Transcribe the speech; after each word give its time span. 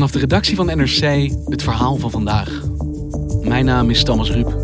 Vanaf 0.00 0.14
de 0.14 0.20
redactie 0.20 0.56
van 0.56 0.66
NRC 0.66 1.30
het 1.44 1.62
verhaal 1.62 1.96
van 1.96 2.10
vandaag. 2.10 2.62
Mijn 3.40 3.64
naam 3.64 3.90
is 3.90 4.04
Thomas 4.04 4.30
Ruip. 4.30 4.56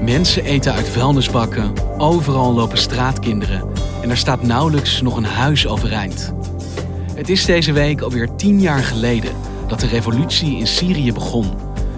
Mensen 0.00 0.44
eten 0.44 0.72
uit 0.72 0.88
vuilnisbakken, 0.88 1.72
overal 1.98 2.54
lopen 2.54 2.78
straatkinderen 2.78 3.68
en 4.02 4.10
er 4.10 4.16
staat 4.16 4.42
nauwelijks 4.42 5.00
nog 5.00 5.16
een 5.16 5.24
huis 5.24 5.66
overeind. 5.66 6.32
Het 7.14 7.28
is 7.28 7.44
deze 7.44 7.72
week 7.72 8.00
alweer 8.00 8.34
tien 8.36 8.60
jaar 8.60 8.82
geleden 8.82 9.32
dat 9.66 9.80
de 9.80 9.86
revolutie 9.86 10.56
in 10.56 10.66
Syrië 10.66 11.12
begon. 11.12 11.46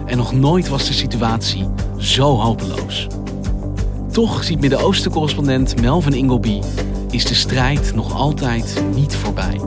En 0.07 0.17
nog 0.17 0.33
nooit 0.33 0.69
was 0.69 0.87
de 0.87 0.93
situatie 0.93 1.69
zo 1.97 2.37
hopeloos. 2.37 3.09
Toch 4.21 4.45
ziet 4.45 4.61
Midden-Oosten-correspondent 4.61 5.81
Melvin 5.81 6.13
Ingleby 6.13 6.61
is 7.11 7.25
de 7.25 7.35
strijd 7.35 7.95
nog 7.95 8.15
altijd 8.15 8.83
niet 8.95 9.17
voorbij. 9.17 9.61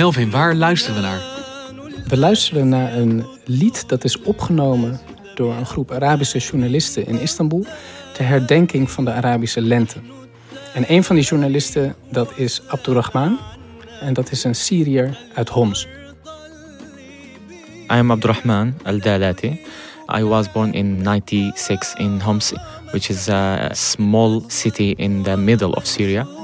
Melvin, 0.00 0.30
waar 0.30 0.54
luisteren 0.54 0.96
we 0.96 1.02
naar? 1.02 1.20
We 2.06 2.16
luisteren 2.16 2.68
naar 2.68 2.94
een 2.94 3.26
lied 3.44 3.88
dat 3.88 4.04
is 4.04 4.20
opgenomen 4.20 5.00
door 5.34 5.54
een 5.54 5.66
groep 5.66 5.90
Arabische 5.90 6.38
journalisten 6.38 7.06
in 7.06 7.20
Istanbul 7.20 7.66
ter 8.12 8.26
herdenking 8.26 8.90
van 8.90 9.04
de 9.04 9.12
Arabische 9.12 9.60
lente. 9.60 9.98
En 10.74 10.84
een 10.92 11.04
van 11.04 11.16
die 11.16 11.24
journalisten 11.24 11.94
dat 12.10 12.32
is 12.36 12.62
Abdurrahman 12.66 13.38
en 14.00 14.14
dat 14.14 14.30
is 14.30 14.44
een 14.44 14.54
Syriër 14.54 15.18
uit 15.34 15.48
Homs. 15.48 15.86
I 17.90 17.98
am 17.98 18.10
Abdurrahman 18.10 18.74
Al 18.82 18.98
Dalati. 18.98 19.60
I 20.18 20.22
was 20.22 20.52
born 20.52 20.72
in 20.72 21.00
96 21.02 21.94
in 21.94 22.20
Homs, 22.20 22.52
which 22.90 23.08
is 23.10 23.28
a 23.28 23.68
small 23.72 24.42
city 24.46 24.94
in 24.96 25.22
the 25.22 25.36
middle 25.36 25.74
of 25.74 25.86
Syria. 25.86 26.39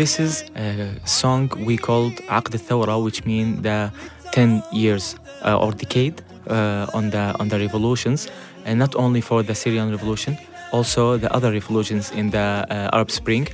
This 0.00 0.18
is 0.18 0.44
a 0.56 0.96
song 1.04 1.50
we 1.66 1.76
called 1.76 2.14
Aqd 2.30 2.54
al-Thawra, 2.54 3.04
which 3.04 3.26
means 3.26 3.60
the 3.60 3.92
10 4.32 4.62
years 4.72 5.14
uh, 5.44 5.58
or 5.58 5.72
decade 5.72 6.22
uh, 6.48 6.86
on 6.94 7.10
the 7.10 7.36
on 7.38 7.48
the 7.48 7.58
revolutions, 7.58 8.26
and 8.64 8.78
not 8.78 8.94
only 8.96 9.20
for 9.20 9.42
the 9.42 9.54
Syrian 9.54 9.90
revolution, 9.90 10.38
also 10.72 11.18
the 11.18 11.30
other 11.34 11.52
revolutions 11.52 12.12
in 12.12 12.30
the 12.30 12.64
uh, 12.70 12.96
Arab 12.96 13.10
Spring. 13.10 13.46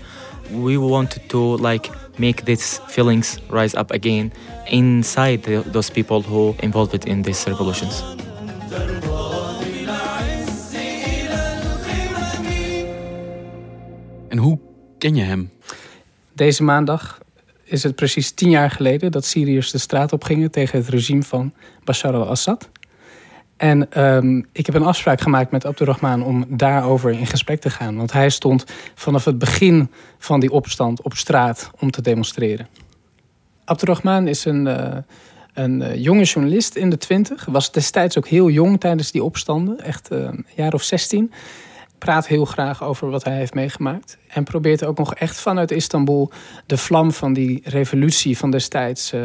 We 0.52 0.78
wanted 0.78 1.28
to 1.30 1.56
like 1.56 1.90
make 2.16 2.44
these 2.44 2.78
feelings 2.94 3.40
rise 3.50 3.74
up 3.74 3.90
again 3.90 4.30
inside 4.70 5.42
the, 5.42 5.64
those 5.72 5.90
people 5.90 6.22
who 6.22 6.54
involved 6.62 7.08
in 7.08 7.22
these 7.22 7.44
revolutions. 7.50 8.04
En 14.28 14.38
hoe 14.38 14.58
ken 14.98 15.14
je 15.14 15.22
hem? 15.22 15.55
Deze 16.36 16.62
maandag 16.62 17.18
is 17.64 17.82
het 17.82 17.94
precies 17.94 18.30
tien 18.30 18.50
jaar 18.50 18.70
geleden 18.70 19.12
dat 19.12 19.24
Syriërs 19.24 19.70
de 19.70 19.78
straat 19.78 20.12
op 20.12 20.24
gingen 20.24 20.50
tegen 20.50 20.78
het 20.78 20.88
regime 20.88 21.22
van 21.22 21.52
Bashar 21.84 22.14
al-Assad. 22.14 22.70
En 23.56 23.92
ehm, 23.92 24.42
ik 24.52 24.66
heb 24.66 24.74
een 24.74 24.84
afspraak 24.84 25.20
gemaakt 25.20 25.50
met 25.50 25.66
Abdurrahman 25.66 26.24
om 26.24 26.44
daarover 26.48 27.10
in 27.10 27.26
gesprek 27.26 27.60
te 27.60 27.70
gaan. 27.70 27.96
Want 27.96 28.12
hij 28.12 28.30
stond 28.30 28.64
vanaf 28.94 29.24
het 29.24 29.38
begin 29.38 29.90
van 30.18 30.40
die 30.40 30.50
opstand 30.50 31.02
op 31.02 31.14
straat 31.14 31.70
om 31.78 31.90
te 31.90 32.02
demonstreren. 32.02 32.68
Abdurrahman 33.64 34.28
is 34.28 34.44
een, 34.44 34.66
eh, 34.66 34.96
een 35.54 35.82
eh, 35.82 36.02
jonge 36.02 36.24
journalist 36.24 36.74
in 36.74 36.90
de 36.90 36.98
twintig. 36.98 37.44
Was 37.44 37.72
destijds 37.72 38.18
ook 38.18 38.28
heel 38.28 38.50
jong 38.50 38.80
tijdens 38.80 39.10
die 39.10 39.24
opstanden. 39.24 39.80
Echt 39.80 40.10
eh, 40.10 40.18
een 40.18 40.46
jaar 40.54 40.74
of 40.74 40.82
zestien. 40.82 41.32
Praat 41.98 42.26
heel 42.26 42.44
graag 42.44 42.82
over 42.82 43.10
wat 43.10 43.24
hij 43.24 43.36
heeft 43.36 43.54
meegemaakt. 43.54 44.18
En 44.28 44.44
probeert 44.44 44.84
ook 44.84 44.98
nog 44.98 45.14
echt 45.14 45.40
vanuit 45.40 45.70
Istanbul 45.70 46.30
de 46.66 46.76
vlam 46.76 47.12
van 47.12 47.32
die 47.32 47.60
revolutie 47.64 48.38
van 48.38 48.50
destijds 48.50 49.12
eh, 49.12 49.20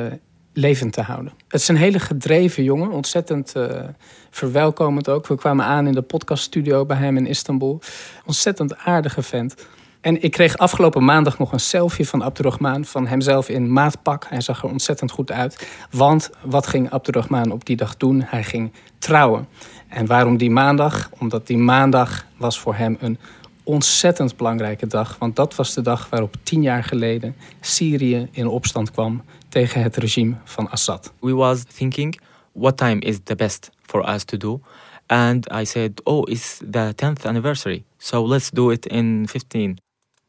levend 0.53 0.93
te 0.93 1.01
houden. 1.01 1.33
Het 1.47 1.61
is 1.61 1.67
een 1.67 1.75
hele 1.75 1.99
gedreven 1.99 2.63
jongen, 2.63 2.91
ontzettend 2.91 3.55
eh, 3.55 3.83
verwelkomend 4.29 5.09
ook. 5.09 5.27
We 5.27 5.35
kwamen 5.35 5.65
aan 5.65 5.87
in 5.87 5.93
de 5.93 6.01
podcaststudio 6.01 6.85
bij 6.85 6.97
hem 6.97 7.17
in 7.17 7.25
Istanbul. 7.25 7.79
Ontzettend 8.25 8.77
aardige 8.77 9.21
vent. 9.21 9.55
En 10.01 10.21
ik 10.21 10.31
kreeg 10.31 10.57
afgelopen 10.57 11.03
maandag 11.03 11.37
nog 11.37 11.51
een 11.51 11.59
selfie 11.59 12.07
van 12.07 12.23
Abdurrahman... 12.23 12.85
van 12.85 13.07
hemzelf 13.07 13.49
in 13.49 13.73
maatpak. 13.73 14.25
Hij 14.29 14.41
zag 14.41 14.63
er 14.63 14.69
ontzettend 14.69 15.11
goed 15.11 15.31
uit. 15.31 15.67
Want 15.91 16.29
wat 16.43 16.67
ging 16.67 16.91
Abdurrahman 16.91 17.51
op 17.51 17.65
die 17.65 17.75
dag 17.75 17.97
doen? 17.97 18.21
Hij 18.25 18.43
ging 18.43 18.71
trouwen. 18.99 19.47
En 19.91 20.05
waarom 20.05 20.37
die 20.37 20.49
maandag? 20.49 21.09
Omdat 21.19 21.47
die 21.47 21.57
maandag 21.57 22.25
was 22.37 22.59
voor 22.59 22.75
hem 22.75 22.97
een 22.99 23.17
ontzettend 23.63 24.37
belangrijke 24.37 24.87
dag. 24.87 25.17
Want 25.19 25.35
dat 25.35 25.55
was 25.55 25.73
de 25.73 25.81
dag 25.81 26.09
waarop 26.09 26.35
tien 26.43 26.61
jaar 26.61 26.83
geleden 26.83 27.35
Syrië 27.61 28.27
in 28.31 28.47
opstand 28.47 28.91
kwam 28.91 29.23
tegen 29.49 29.81
het 29.81 29.97
regime 29.97 30.35
van 30.43 30.69
Assad. 30.69 31.13
We 31.19 31.33
was 31.33 31.63
thinking, 31.63 32.19
what 32.51 32.77
time 32.77 32.99
is 32.99 33.17
the 33.23 33.35
best 33.35 33.69
for 33.81 34.09
us 34.13 34.23
to 34.23 34.37
do? 34.37 34.59
And 35.05 35.53
I 35.53 35.65
said, 35.65 36.01
oh, 36.03 36.29
it's 36.31 36.57
the 36.71 36.93
10th 36.95 37.25
anniversary. 37.25 37.83
So 37.97 38.27
let's 38.27 38.49
do 38.49 38.69
it 38.69 38.85
in 38.85 39.27
15. 39.29 39.77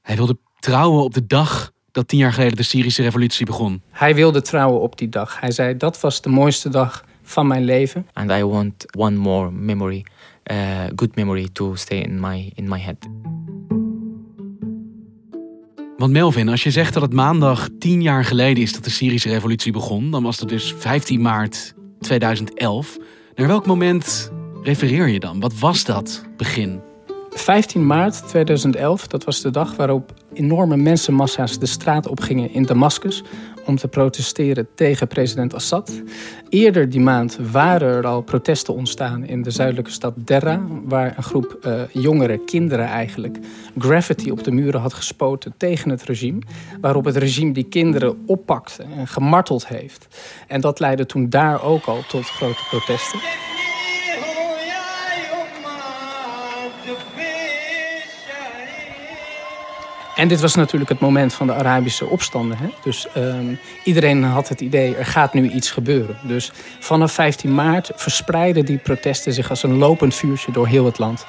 Hij 0.03 0.17
wilde 0.17 0.39
trouwen 0.59 1.03
op 1.03 1.15
de 1.15 1.27
dag 1.27 1.73
dat 1.93 2.09
tien 2.09 2.19
jaar 2.19 2.33
geleden 2.33 2.57
de 2.57 2.63
Syrische 2.63 3.03
revolutie 3.03 3.47
begon. 3.47 3.83
Hij 3.91 4.15
wilde 4.15 4.43
trouwen 4.43 4.81
op 4.81 4.99
die 4.99 5.09
dag. 5.09 5.41
Hij 5.41 5.51
zei 5.51 5.77
dat 5.77 6.01
was 6.01 6.21
de 6.21 6.29
mooiste 6.29 6.69
dag 6.69 7.05
van 7.23 7.47
mijn 7.47 7.65
leven. 7.65 8.07
And 8.13 8.31
I 8.31 8.45
want 8.45 8.97
one 8.97 9.17
more 9.17 9.51
memory, 9.51 10.05
uh, 10.51 10.57
good 10.97 11.17
memory 11.17 11.49
to 11.53 11.75
stay 11.75 11.99
in 11.99 12.21
my, 12.21 12.53
in 12.55 12.69
my 12.69 12.79
head. 12.79 12.97
Want 15.97 16.13
Melvin, 16.13 16.49
als 16.49 16.63
je 16.63 16.71
zegt 16.71 16.93
dat 16.95 17.03
het 17.03 17.13
maandag 17.13 17.69
tien 17.79 18.03
jaar 18.03 18.25
geleden 18.25 18.63
is 18.63 18.73
dat 18.73 18.85
de 18.85 18.91
Syrische 18.91 19.29
revolutie 19.29 19.73
begon, 19.73 20.11
dan 20.11 20.23
was 20.23 20.39
dat 20.39 20.49
dus 20.49 20.75
15 20.79 21.21
maart 21.21 21.75
2011. 22.01 22.97
Naar 23.35 23.47
welk 23.47 23.67
moment 23.67 24.33
refereer 24.63 25.09
je 25.09 25.21
dan? 25.21 25.41
Wat 25.41 25.59
was 25.59 25.85
dat 25.85 26.25
begin? 26.37 26.81
15 27.31 27.87
maart 27.87 28.29
2011, 28.29 29.07
dat 29.07 29.25
was 29.25 29.41
de 29.41 29.51
dag 29.51 29.77
waarop 29.77 30.15
enorme 30.33 30.77
mensenmassa's 30.77 31.59
de 31.59 31.67
straat 31.67 32.07
opgingen 32.07 32.53
in 32.53 32.63
Damascus 32.63 33.23
om 33.67 33.77
te 33.77 33.89
protesteren 33.89 34.69
tegen 34.75 35.07
president 35.07 35.55
Assad. 35.55 36.03
Eerder 36.49 36.91
die 36.91 37.01
maand 37.01 37.39
waren 37.51 37.89
er 37.89 38.07
al 38.07 38.23
protesten 38.23 38.75
ontstaan 38.75 39.25
in 39.25 39.43
de 39.43 39.51
zuidelijke 39.51 39.91
stad 39.91 40.15
Derra, 40.17 40.61
waar 40.85 41.15
een 41.17 41.23
groep 41.23 41.59
uh, 41.67 41.83
jongeren, 41.93 42.45
kinderen 42.45 42.87
eigenlijk, 42.87 43.39
graffiti 43.79 44.31
op 44.31 44.45
de 44.45 44.51
muren 44.51 44.81
had 44.81 44.95
gespoten 44.95 45.55
tegen 45.57 45.91
het 45.91 46.03
regime. 46.03 46.41
Waarop 46.81 47.05
het 47.05 47.17
regime 47.17 47.53
die 47.53 47.69
kinderen 47.69 48.23
oppakte 48.27 48.83
en 48.97 49.09
gemarteld 49.09 49.67
heeft. 49.67 50.07
En 50.49 50.61
dat 50.61 50.81
leidde 50.81 51.07
toen 51.07 51.29
daar 51.29 51.63
ook 51.63 51.85
al 51.85 52.03
tot 52.09 52.25
grote 52.25 52.65
protesten. 52.71 53.19
En 60.23 60.29
dit 60.29 60.41
was 60.41 60.55
natuurlijk 60.55 60.91
het 60.91 61.01
moment 61.01 61.35
van 61.35 61.47
de 61.47 61.55
Arabische 61.55 62.07
opstanden. 62.07 62.59
Hè? 62.59 62.69
Dus 62.83 63.07
um, 63.17 63.59
iedereen 63.85 64.23
had 64.23 64.49
het 64.49 64.61
idee, 64.61 64.97
er 64.97 65.07
gaat 65.07 65.35
nu 65.35 65.51
iets 65.51 65.71
gebeuren. 65.71 66.17
Dus 66.23 66.53
vanaf 66.81 67.13
15 67.13 67.55
maart 67.55 67.91
verspreidden 67.95 68.65
die 68.65 68.79
protesten 68.79 69.33
zich 69.33 69.51
als 69.51 69.63
een 69.63 69.77
lopend 69.77 70.15
vuurtje 70.15 70.53
door 70.53 70.67
heel 70.67 70.85
het 70.85 70.99
land. 70.99 71.27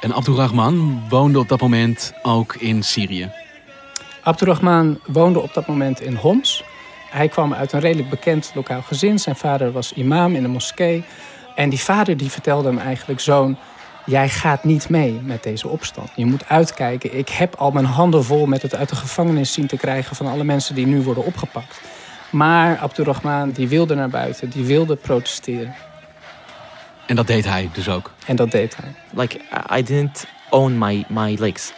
En 0.00 0.12
Abdurrahman 0.12 1.02
woonde 1.08 1.38
op 1.38 1.48
dat 1.48 1.60
moment 1.60 2.12
ook 2.22 2.54
in 2.54 2.82
Syrië. 2.82 3.30
Abdurrahman 4.22 5.00
woonde 5.06 5.40
op 5.40 5.54
dat 5.54 5.66
moment 5.66 6.00
in 6.00 6.14
Homs. 6.14 6.64
Hij 7.10 7.28
kwam 7.28 7.54
uit 7.54 7.72
een 7.72 7.80
redelijk 7.80 8.10
bekend 8.10 8.52
lokaal 8.54 8.82
gezin. 8.82 9.18
Zijn 9.18 9.36
vader 9.36 9.72
was 9.72 9.92
imam 9.92 10.34
in 10.34 10.42
de 10.42 10.48
moskee. 10.48 11.04
En 11.54 11.68
die 11.68 11.80
vader 11.80 12.16
die 12.16 12.30
vertelde 12.30 12.68
hem 12.68 12.78
eigenlijk... 12.78 13.20
zoon, 13.20 13.56
jij 14.04 14.28
gaat 14.28 14.64
niet 14.64 14.88
mee 14.88 15.20
met 15.24 15.42
deze 15.42 15.68
opstand. 15.68 16.10
Je 16.14 16.26
moet 16.26 16.48
uitkijken. 16.48 17.18
Ik 17.18 17.28
heb 17.28 17.54
al 17.54 17.70
mijn 17.70 17.84
handen 17.84 18.24
vol 18.24 18.46
met 18.46 18.62
het 18.62 18.74
uit 18.74 18.88
de 18.88 18.96
gevangenis 18.96 19.52
zien 19.52 19.66
te 19.66 19.76
krijgen... 19.76 20.16
van 20.16 20.26
alle 20.26 20.44
mensen 20.44 20.74
die 20.74 20.86
nu 20.86 21.02
worden 21.02 21.24
opgepakt. 21.24 21.80
Maar 22.30 22.78
Abdurrahman 22.78 23.50
die 23.50 23.68
wilde 23.68 23.94
naar 23.94 24.08
buiten, 24.08 24.50
die 24.50 24.64
wilde 24.64 24.96
protesteren. 24.96 25.74
En 27.06 27.16
dat 27.16 27.26
deed 27.26 27.44
hij 27.44 27.70
dus 27.72 27.88
ook? 27.88 28.10
En 28.26 28.36
dat 28.36 28.50
deed 28.50 28.76
hij. 28.76 28.94
Like, 29.10 29.40
I 29.76 29.82
didn't 29.82 30.26
own 30.50 30.78
my, 30.78 31.04
my 31.08 31.36
legs. 31.38 31.72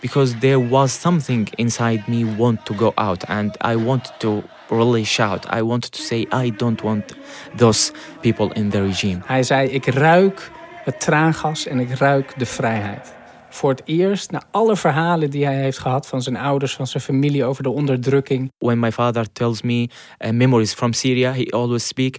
Because 0.00 0.38
there 0.38 0.68
was 0.68 1.00
something 1.00 1.48
inside 1.54 2.02
me 2.06 2.36
want 2.36 2.64
to 2.64 2.74
go 2.74 2.92
out. 2.94 3.26
And 3.26 3.56
I 3.64 3.76
wanted 3.84 4.12
to 4.18 4.42
really 4.68 5.04
shout. 5.04 5.46
I 5.54 5.62
wanted 5.62 5.92
to 5.92 6.02
say, 6.02 6.26
I 6.44 6.52
don't 6.56 6.80
want 6.80 7.14
those 7.56 7.92
people 8.20 8.54
in 8.54 8.70
the 8.70 8.86
regime. 8.86 9.18
Hij 9.24 9.42
zei, 9.42 9.68
ik 9.68 9.86
ruik 9.86 10.50
het 10.90 11.00
traangas 11.00 11.66
en 11.66 11.78
ik 11.78 11.90
ruik 11.90 12.38
de 12.38 12.46
vrijheid. 12.46 13.14
Voor 13.48 13.70
het 13.70 13.82
eerst, 13.84 14.30
na 14.30 14.42
alle 14.50 14.76
verhalen 14.76 15.30
die 15.30 15.44
hij 15.44 15.56
heeft 15.56 15.78
gehad 15.78 16.06
van 16.06 16.22
zijn 16.22 16.36
ouders, 16.36 16.74
van 16.74 16.86
zijn 16.86 17.02
familie 17.02 17.44
over 17.44 17.62
de 17.62 17.70
onderdrukking. 17.70 18.52
When 18.58 18.78
my 18.78 18.92
father 18.92 19.32
tells 19.32 19.62
me 19.62 19.88
uh, 20.18 20.30
memories 20.30 20.74
from 20.74 20.92
Syria, 20.92 21.32
he 21.32 21.44
always 21.50 21.86
speak. 21.86 22.16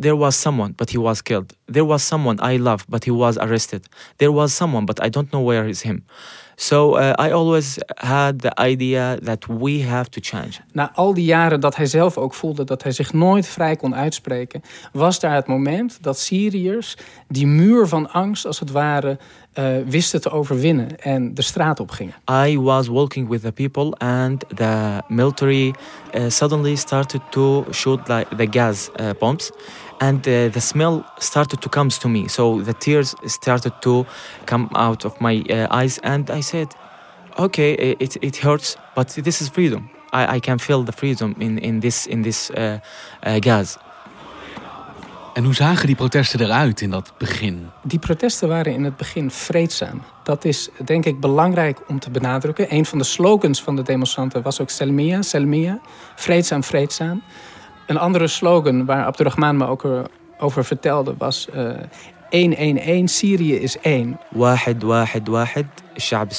There 0.00 0.16
was 0.16 0.36
someone, 0.36 0.74
but 0.76 0.90
he 0.90 0.98
was 0.98 1.22
killed. 1.22 1.56
There 1.66 1.86
was 1.86 2.06
someone 2.06 2.54
I 2.54 2.58
love, 2.58 2.84
but 2.88 3.04
he 3.04 3.12
was 3.12 3.36
arrested. 3.38 3.86
There 4.16 4.32
was 4.32 4.54
someone, 4.56 4.84
but 4.84 5.04
I 5.04 5.08
don't 5.08 5.30
know 5.30 5.44
where 5.44 5.68
is 5.68 5.82
him. 5.82 6.04
So 6.56 6.96
uh, 6.96 7.14
I 7.18 7.32
always 7.32 7.78
had 7.96 8.40
the 8.40 8.52
idea 8.60 9.18
that 9.22 9.46
we 9.46 9.82
have 9.82 10.08
to 10.10 10.20
change. 10.22 10.60
Na 10.72 10.90
al 10.94 11.14
die 11.14 11.24
jaren 11.24 11.60
dat 11.60 11.76
hij 11.76 11.86
zelf 11.86 12.16
ook 12.16 12.34
voelde 12.34 12.64
dat 12.64 12.82
hij 12.82 12.92
zich 12.92 13.12
nooit 13.12 13.46
vrij 13.46 13.76
kon 13.76 13.94
uitspreken, 13.94 14.62
was 14.92 15.20
daar 15.20 15.34
het 15.34 15.46
moment 15.46 16.02
dat 16.02 16.18
Syriërs 16.18 16.96
die 17.28 17.46
muur 17.46 17.88
van 17.88 18.10
angst 18.10 18.46
als 18.46 18.60
het 18.60 18.70
ware 18.70 19.18
uh, 19.58 19.76
wisten 19.88 20.20
te 20.20 20.30
overwinnen 20.30 21.00
en 21.00 21.34
de 21.34 21.42
straat 21.42 21.80
op 21.80 21.90
gingen. 21.90 22.14
I 22.48 22.58
was 22.58 22.88
walking 22.88 23.28
with 23.28 23.42
the 23.42 23.52
people 23.52 23.92
and 23.98 24.44
the 24.56 25.02
military 25.08 25.74
uh, 26.14 26.22
suddenly 26.28 26.76
started 26.76 27.20
to 27.30 27.64
shoot 27.70 28.08
like 28.08 28.36
the 28.36 28.46
gas 28.50 28.90
uh, 28.96 29.10
bombs 29.18 29.50
and 29.98 30.26
uh, 30.26 30.52
the 30.52 30.60
smell 30.60 31.04
started 31.16 31.60
to 31.60 31.68
come 31.68 31.88
to 31.88 32.08
me. 32.08 32.28
So 32.28 32.62
the 32.62 32.74
tears 32.78 33.14
started 33.24 33.72
to 33.80 34.06
come 34.44 34.68
out 34.72 35.04
of 35.04 35.20
my 35.20 35.44
eyes 35.70 35.98
and 36.02 36.30
i 36.30 36.42
said 36.42 36.66
okay 37.38 37.96
it, 37.98 38.16
it 38.20 38.36
hurts 38.36 38.76
but 38.94 39.08
this 39.08 39.40
is 39.40 39.48
freedom. 39.48 39.90
I, 40.12 40.36
I 40.36 40.40
can 40.40 40.58
feel 40.58 40.84
the 40.84 40.92
freedom 40.92 41.34
in, 41.40 41.58
in 41.58 41.80
this, 41.80 42.06
in 42.06 42.22
this 42.22 42.50
gas 43.40 43.78
en 45.34 45.44
hoe 45.44 45.54
zagen 45.54 45.86
die 45.86 45.96
protesten 45.96 46.40
eruit 46.40 46.80
in 46.80 46.90
dat 46.90 47.12
begin? 47.18 47.70
Die 47.82 47.98
protesten 47.98 48.48
waren 48.48 48.72
in 48.72 48.84
het 48.84 48.96
begin 48.96 49.30
vreedzaam. 49.30 50.02
Dat 50.22 50.44
is 50.44 50.68
denk 50.84 51.04
ik 51.04 51.20
belangrijk 51.20 51.80
om 51.88 51.98
te 51.98 52.10
benadrukken. 52.10 52.74
Een 52.74 52.84
van 52.84 52.98
de 52.98 53.04
slogans 53.04 53.62
van 53.62 53.76
de 53.76 53.82
demonstranten 53.82 54.42
was 54.42 54.60
ook 54.60 54.70
Selmia, 54.70 55.22
Selmia. 55.22 55.80
Vreedzaam, 56.14 56.64
vreedzaam. 56.64 57.22
Een 57.86 57.98
andere 57.98 58.26
slogan 58.26 58.84
waar 58.84 59.04
Abdurrahman 59.04 59.56
me 59.56 59.66
ook 59.66 59.84
eh, 59.84 60.04
over 60.38 60.64
vertelde 60.64 61.14
was... 61.18 61.48
Eh, 61.50 61.64
uh, 61.64 61.76
111, 62.30 63.10
Syrië 63.10 63.54
is 63.54 63.78
één. 63.78 64.20
Wahid, 64.30 64.82
wahid, 64.82 65.28
wahid. 65.28 65.66
Sha'ab 65.98 66.32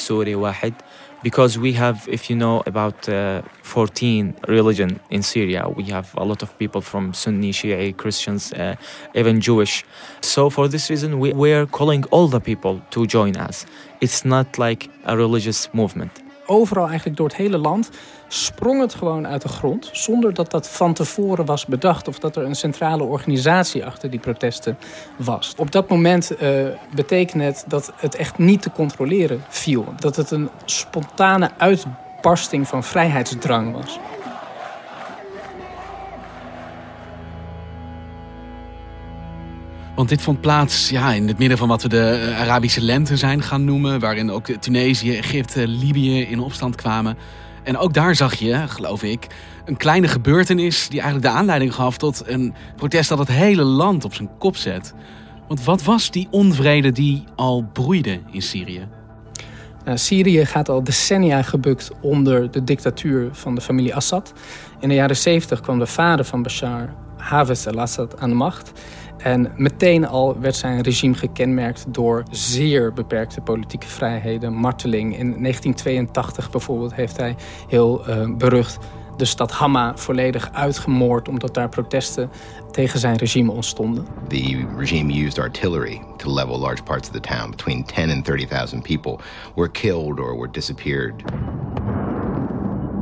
Because 1.25 1.57
we 1.57 1.73
have, 1.73 2.07
if 2.07 2.29
you 2.29 2.35
know, 2.35 2.61
about 2.67 3.09
uh, 3.09 3.41
14 3.63 4.35
religion 4.47 4.99
in 5.09 5.23
Syria. 5.23 5.67
We 5.67 5.85
have 5.85 6.13
a 6.17 6.23
lot 6.23 6.43
of 6.43 6.55
people 6.59 6.81
from 6.81 7.15
Sunni, 7.15 7.51
Shia, 7.51 7.97
Christians, 7.97 8.53
uh, 8.53 8.75
even 9.15 9.41
Jewish. 9.41 9.83
So 10.21 10.51
for 10.51 10.67
this 10.67 10.87
reason, 10.91 11.17
we, 11.17 11.33
we're 11.33 11.65
calling 11.65 12.03
all 12.11 12.27
the 12.27 12.39
people 12.39 12.79
to 12.91 13.07
join 13.07 13.37
us. 13.37 13.65
It's 14.01 14.23
not 14.23 14.59
like 14.59 14.91
a 15.05 15.17
religious 15.17 15.67
movement. 15.73 16.11
Overal 16.45 16.87
eigenlijk 16.87 17.17
door 17.17 17.27
het 17.27 17.35
hele 17.35 17.57
land 17.57 17.89
sprong 18.27 18.81
het 18.81 18.93
gewoon 18.93 19.27
uit 19.27 19.41
de 19.41 19.47
grond. 19.47 19.89
Zonder 19.91 20.33
dat 20.33 20.51
dat 20.51 20.69
van 20.69 20.93
tevoren 20.93 21.45
was 21.45 21.65
bedacht 21.65 22.07
of 22.07 22.19
dat 22.19 22.35
er 22.35 22.43
een 22.43 22.55
centrale 22.55 23.03
organisatie 23.03 23.85
achter 23.85 24.09
die 24.09 24.19
protesten 24.19 24.77
was. 25.17 25.53
Op 25.57 25.71
dat 25.71 25.89
moment 25.89 26.31
uh, 26.41 26.67
betekende 26.95 27.43
het 27.43 27.63
dat 27.67 27.93
het 27.95 28.15
echt 28.15 28.37
niet 28.37 28.61
te 28.61 28.71
controleren 28.71 29.43
viel. 29.49 29.85
Dat 29.99 30.15
het 30.15 30.31
een 30.31 30.49
spontane 30.65 31.51
uitbarsting 31.57 32.67
van 32.67 32.83
vrijheidsdrang 32.83 33.73
was. 33.73 33.99
Want 39.95 40.09
dit 40.09 40.21
vond 40.21 40.41
plaats 40.41 40.89
ja, 40.89 41.13
in 41.13 41.27
het 41.27 41.37
midden 41.37 41.57
van 41.57 41.67
wat 41.67 41.81
we 41.81 41.89
de 41.89 42.29
eh, 42.29 42.41
Arabische 42.41 42.81
lente 42.81 43.17
zijn 43.17 43.41
gaan 43.41 43.63
noemen. 43.65 43.99
Waarin 43.99 44.31
ook 44.31 44.45
Tunesië, 44.47 45.17
Egypte, 45.17 45.67
Libië 45.67 46.21
in 46.21 46.39
opstand 46.39 46.75
kwamen. 46.75 47.17
En 47.63 47.77
ook 47.77 47.93
daar 47.93 48.15
zag 48.15 48.33
je, 48.33 48.67
geloof 48.67 49.03
ik, 49.03 49.27
een 49.65 49.77
kleine 49.77 50.07
gebeurtenis 50.07 50.87
die 50.89 51.01
eigenlijk 51.01 51.31
de 51.31 51.37
aanleiding 51.39 51.73
gaf 51.73 51.97
tot 51.97 52.23
een 52.27 52.53
protest 52.75 53.09
dat 53.09 53.17
het 53.17 53.27
hele 53.27 53.63
land 53.63 54.05
op 54.05 54.13
zijn 54.13 54.29
kop 54.39 54.55
zet. 54.55 54.93
Want 55.47 55.63
wat 55.63 55.83
was 55.83 56.11
die 56.11 56.27
onvrede 56.31 56.91
die 56.91 57.23
al 57.35 57.69
broeide 57.73 58.19
in 58.31 58.41
Syrië? 58.41 58.87
Nou, 59.85 59.97
Syrië 59.97 60.45
gaat 60.45 60.69
al 60.69 60.83
decennia 60.83 61.41
gebukt 61.41 61.91
onder 62.01 62.51
de 62.51 62.63
dictatuur 62.63 63.29
van 63.31 63.55
de 63.55 63.61
familie 63.61 63.95
Assad. 63.95 64.33
In 64.79 64.89
de 64.89 64.95
jaren 64.95 65.17
70 65.17 65.61
kwam 65.61 65.79
de 65.79 65.85
vader 65.85 66.25
van 66.25 66.43
Bashar, 66.43 66.93
Hafez 67.17 67.67
al-Assad, 67.67 68.19
aan 68.19 68.29
de 68.29 68.35
macht. 68.35 68.71
En 69.25 69.51
meteen 69.55 70.07
al 70.07 70.39
werd 70.39 70.55
zijn 70.55 70.81
regime 70.81 71.13
gekenmerkt 71.13 71.85
door 71.93 72.23
zeer 72.31 72.93
beperkte 72.93 73.41
politieke 73.41 73.87
vrijheden, 73.87 74.53
marteling. 74.53 75.17
In 75.17 75.41
1982 75.41 76.49
bijvoorbeeld 76.49 76.93
heeft 76.93 77.17
hij 77.17 77.35
heel 77.67 78.09
uh, 78.09 78.35
berucht 78.37 78.77
de 79.17 79.25
stad 79.25 79.51
Hama 79.51 79.97
volledig 79.97 80.49
uitgemoord 80.51 81.27
omdat 81.27 81.53
daar 81.53 81.69
protesten 81.69 82.29
tegen 82.71 82.99
zijn 82.99 83.15
regime 83.15 83.51
ontstonden. 83.51 84.07
The 84.27 84.65
regime 84.77 85.23
used 85.25 85.39
artillery 85.39 86.01
to 86.17 86.33
level 86.33 86.59
large 86.59 86.83
parts 86.83 87.09
of 87.09 87.13
the 87.13 87.19
town. 87.19 87.49
Between 87.49 87.85
10 87.85 88.09
and 88.09 88.25
30,000 88.25 88.81
people 88.81 89.17
were 89.55 89.71
killed 89.71 90.19
or 90.19 90.37
were 90.37 90.51
disappeared. 90.51 91.13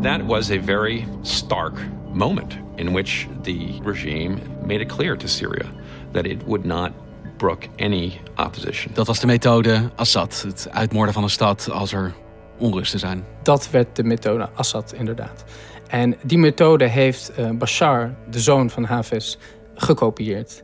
That 0.02 0.26
was 0.26 0.52
a 0.52 0.60
very 0.66 1.08
stark 1.22 1.74
moment 2.14 2.58
in 2.76 2.94
which 2.94 3.28
the 3.42 3.80
regime 3.84 4.40
made 4.66 4.82
it 4.82 4.90
clear 4.90 5.18
to 5.18 5.28
Syria 5.28 5.66
that 6.14 6.26
it 6.26 6.44
would 6.46 6.66
not 6.66 6.92
brook 7.38 7.64
any 7.78 8.22
opposition. 8.36 8.94
Dat 8.94 9.08
was 9.08 9.20
de 9.20 9.28
methode 9.28 9.90
Assad, 9.96 10.44
het 10.48 10.68
uitmoorden 10.72 11.14
van 11.14 11.24
een 11.24 11.30
stad 11.30 11.70
als 11.72 11.94
er 11.94 12.14
onrusten 12.58 13.00
zijn. 13.00 13.26
Dat 13.44 13.70
werd 13.70 13.96
de 13.96 14.04
methode 14.04 14.50
Assad 14.54 14.94
inderdaad. 14.94 15.44
En 15.88 16.16
die 16.24 16.38
methode 16.38 16.88
heeft 16.88 17.32
uh, 17.40 17.50
Bashar, 17.50 18.14
de 18.30 18.40
zoon 18.40 18.70
van 18.70 18.84
Hafez, 18.84 19.36
gekopieerd. 19.76 20.64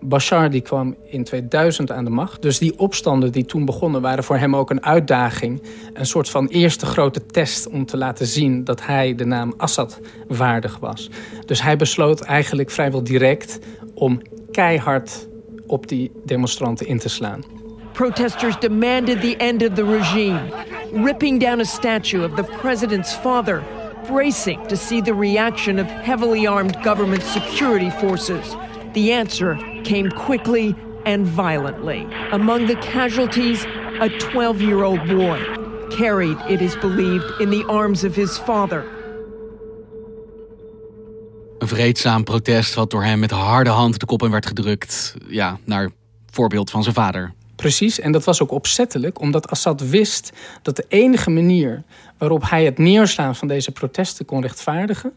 Bashar 0.00 0.50
die 0.50 0.60
kwam 0.60 0.96
in 1.04 1.24
2000 1.24 1.90
aan 1.90 2.04
de 2.04 2.10
macht. 2.10 2.42
Dus 2.42 2.58
die 2.58 2.78
opstanden 2.78 3.32
die 3.32 3.44
toen 3.44 3.64
begonnen 3.64 4.00
waren 4.00 4.24
voor 4.24 4.36
hem 4.36 4.56
ook 4.56 4.70
een 4.70 4.84
uitdaging. 4.84 5.62
Een 5.92 6.06
soort 6.06 6.30
van 6.30 6.46
eerste 6.46 6.86
grote 6.86 7.26
test 7.26 7.68
om 7.68 7.86
te 7.86 7.96
laten 7.96 8.26
zien 8.26 8.64
dat 8.64 8.86
hij 8.86 9.14
de 9.14 9.24
naam 9.24 9.54
Assad 9.56 10.00
waardig 10.28 10.78
was. 10.78 11.10
Dus 11.46 11.62
hij 11.62 11.76
besloot 11.76 12.20
eigenlijk 12.20 12.70
vrijwel 12.70 13.04
direct 13.04 13.58
om 13.94 14.20
keihard 14.50 15.28
op 15.66 15.88
die 15.88 16.10
demonstranten 16.24 16.86
in 16.86 16.98
te 16.98 17.08
slaan. 17.08 17.42
Protesters 17.92 18.58
demanded 18.60 19.20
the 19.20 19.36
end 19.36 19.62
of 19.62 19.74
the 19.74 19.84
regime, 19.84 20.40
ripping 21.04 21.40
down 21.40 21.60
a 21.60 21.64
statue 21.64 22.24
of 22.24 22.34
the 22.34 22.44
president's 22.60 23.12
father, 23.12 23.62
bracing 24.06 24.66
to 24.66 24.76
see 24.76 25.02
the 25.02 25.14
reaction 25.14 25.78
of 25.78 25.86
heavily 25.90 26.46
armed 26.46 26.76
government 26.82 27.22
security 27.22 27.90
forces. 27.90 28.56
The 28.92 29.12
answer 29.12 29.58
came 29.88 30.10
quickly 30.10 30.74
and 31.04 31.26
violently. 31.26 32.06
Among 32.30 32.66
the 32.66 32.76
casualties, 32.76 33.66
a 34.00 34.08
12 34.08 34.60
year 34.60 34.84
old 34.84 35.06
boy, 35.06 35.38
carried, 35.88 36.36
it 36.48 36.60
is 36.60 36.76
believed, 36.76 37.40
in 37.40 37.50
the 37.50 37.64
arms 37.66 38.04
of 38.04 38.14
his 38.14 38.38
father. 38.38 38.84
Een 41.58 41.68
vreedzaam 41.68 42.24
protest 42.24 42.74
wat 42.74 42.90
door 42.90 43.04
hem 43.04 43.18
met 43.18 43.30
harde 43.30 43.70
hand 43.70 44.00
de 44.00 44.06
kop 44.06 44.22
in 44.22 44.30
werd 44.30 44.46
gedrukt. 44.46 45.14
Ja, 45.28 45.58
naar 45.64 45.90
voorbeeld 46.30 46.70
van 46.70 46.82
zijn 46.82 46.94
vader. 46.94 47.32
Precies, 47.56 48.00
en 48.00 48.12
dat 48.12 48.24
was 48.24 48.42
ook 48.42 48.50
opzettelijk, 48.50 49.20
omdat 49.20 49.50
Assad 49.50 49.88
wist 49.88 50.32
dat 50.62 50.76
de 50.76 50.84
enige 50.88 51.30
manier 51.30 51.82
waarop 52.18 52.50
hij 52.50 52.64
het 52.64 52.78
neerslaan 52.78 53.36
van 53.36 53.48
deze 53.48 53.70
protesten 53.70 54.24
kon 54.24 54.42
rechtvaardigen, 54.42 55.12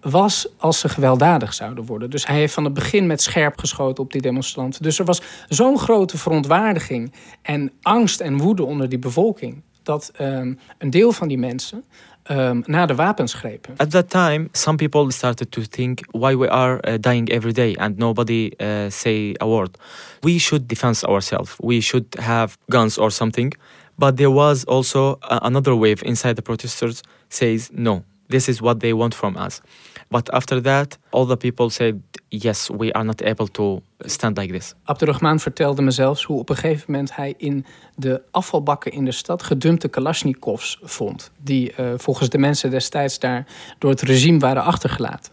was 0.00 0.48
als 0.56 0.78
ze 0.78 0.88
gewelddadig 0.88 1.54
zouden 1.54 1.84
worden. 1.84 2.10
Dus 2.10 2.26
hij 2.26 2.36
heeft 2.36 2.54
van 2.54 2.64
het 2.64 2.74
begin 2.74 3.06
met 3.06 3.22
scherp 3.22 3.58
geschoten 3.58 4.04
op 4.04 4.12
die 4.12 4.20
demonstranten. 4.20 4.82
Dus 4.82 4.98
er 4.98 5.04
was 5.04 5.22
zo'n 5.48 5.78
grote 5.78 6.18
verontwaardiging 6.18 7.12
en 7.42 7.72
angst 7.82 8.20
en 8.20 8.38
woede 8.38 8.64
onder 8.64 8.88
die 8.88 8.98
bevolking, 8.98 9.62
dat 9.82 10.12
um, 10.20 10.58
een 10.78 10.90
deel 10.90 11.12
van 11.12 11.28
die 11.28 11.38
mensen 11.38 11.84
um, 12.30 12.62
naar 12.66 12.86
de 12.86 12.94
wapens 12.94 13.34
grepen. 13.34 13.74
At 13.76 13.90
that 13.90 14.10
time, 14.10 14.48
some 14.52 14.76
people 14.76 15.12
started 15.12 15.50
to 15.50 15.62
think 15.62 16.00
why 16.10 16.36
we 16.36 16.50
are 16.50 16.88
uh, 16.88 16.94
dying 17.00 17.28
every 17.28 17.52
day 17.52 17.76
and 17.76 17.96
nobody 17.96 18.50
uh, 18.56 18.68
say 18.88 19.34
a 19.42 19.46
word. 19.46 19.78
We 20.20 20.38
should 20.38 20.68
defend 20.68 21.04
ourselves. 21.04 21.54
We 21.58 21.80
should 21.80 22.16
have 22.20 22.56
guns 22.66 22.98
or 22.98 23.10
something. 23.10 23.54
But 23.94 24.16
there 24.16 24.30
was 24.30 24.64
also 24.64 25.18
another 25.20 25.74
wave 25.74 26.02
inside 26.04 26.34
the 26.34 26.42
protesters 26.42 27.02
says 27.28 27.68
no. 27.72 28.02
This 28.30 28.48
is 28.48 28.60
what 28.60 28.80
they 28.80 28.94
want 28.94 29.14
from 29.14 29.36
us. 29.36 29.60
But 30.08 30.30
after 30.30 30.62
that, 30.62 30.98
all 31.10 31.26
the 31.26 31.36
people 31.36 31.70
said, 31.70 31.94
yes, 32.28 32.70
we 32.76 32.92
are 32.92 33.04
not 33.04 33.22
able 33.22 33.46
to 33.50 33.82
stand 33.98 34.36
like 34.36 34.52
this. 34.52 34.74
Abdurrahman 34.84 35.40
vertelde 35.40 35.82
me 35.82 35.90
zelfs 35.90 36.24
hoe 36.24 36.38
op 36.38 36.48
een 36.48 36.56
gegeven 36.56 36.84
moment 36.86 37.16
hij 37.16 37.34
in 37.36 37.66
de 37.96 38.22
afvalbakken 38.30 38.92
in 38.92 39.04
de 39.04 39.12
stad 39.12 39.42
gedumpte 39.42 39.88
Kalashnikovs 39.88 40.78
vond. 40.82 41.30
Die 41.42 41.72
uh, 41.80 41.92
volgens 41.96 42.28
de 42.28 42.38
mensen 42.38 42.70
destijds 42.70 43.18
daar 43.18 43.46
door 43.78 43.90
het 43.90 44.00
regime 44.00 44.38
waren 44.38 44.62
achtergelaten. 44.62 45.32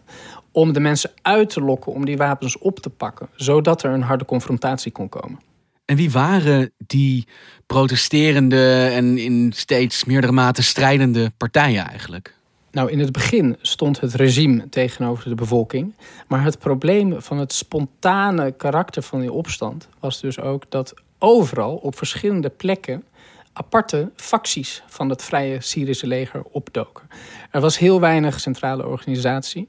Om 0.52 0.72
de 0.72 0.80
mensen 0.80 1.10
uit 1.22 1.50
te 1.50 1.60
lokken 1.60 1.92
om 1.92 2.04
die 2.04 2.16
wapens 2.16 2.58
op 2.58 2.78
te 2.78 2.90
pakken, 2.90 3.28
zodat 3.34 3.82
er 3.82 3.90
een 3.90 4.02
harde 4.02 4.24
confrontatie 4.24 4.92
kon 4.92 5.08
komen. 5.08 5.38
En 5.84 5.96
wie 5.96 6.10
waren 6.10 6.72
die 6.86 7.26
protesterende 7.66 8.90
en 8.92 9.18
in 9.18 9.52
steeds 9.54 10.04
meerdere 10.04 10.32
mate 10.32 10.62
strijdende 10.62 11.32
partijen 11.36 11.86
eigenlijk? 11.86 12.36
Nou, 12.78 12.90
in 12.90 12.98
het 12.98 13.12
begin 13.12 13.56
stond 13.60 14.00
het 14.00 14.14
regime 14.14 14.68
tegenover 14.68 15.28
de 15.28 15.34
bevolking. 15.34 15.94
Maar 16.28 16.44
het 16.44 16.58
probleem 16.58 17.22
van 17.22 17.38
het 17.38 17.52
spontane 17.52 18.52
karakter 18.52 19.02
van 19.02 19.20
die 19.20 19.32
opstand 19.32 19.88
was 20.00 20.20
dus 20.20 20.40
ook 20.40 20.70
dat 20.70 20.94
overal 21.18 21.76
op 21.76 21.96
verschillende 21.96 22.48
plekken 22.48 23.04
aparte 23.52 24.10
facties 24.16 24.82
van 24.86 25.08
het 25.08 25.24
Vrije 25.24 25.60
Syrische 25.60 26.06
leger 26.06 26.42
opdoken. 26.50 27.08
Er 27.50 27.60
was 27.60 27.78
heel 27.78 28.00
weinig 28.00 28.40
centrale 28.40 28.86
organisatie. 28.86 29.68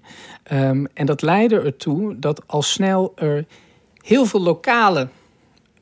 Um, 0.51 0.87
en 0.93 1.05
dat 1.05 1.21
leidde 1.21 1.59
ertoe 1.59 2.19
dat 2.19 2.47
al 2.47 2.61
snel 2.61 3.11
er 3.15 3.45
heel 4.03 4.25
veel 4.25 4.41
lokale 4.41 5.07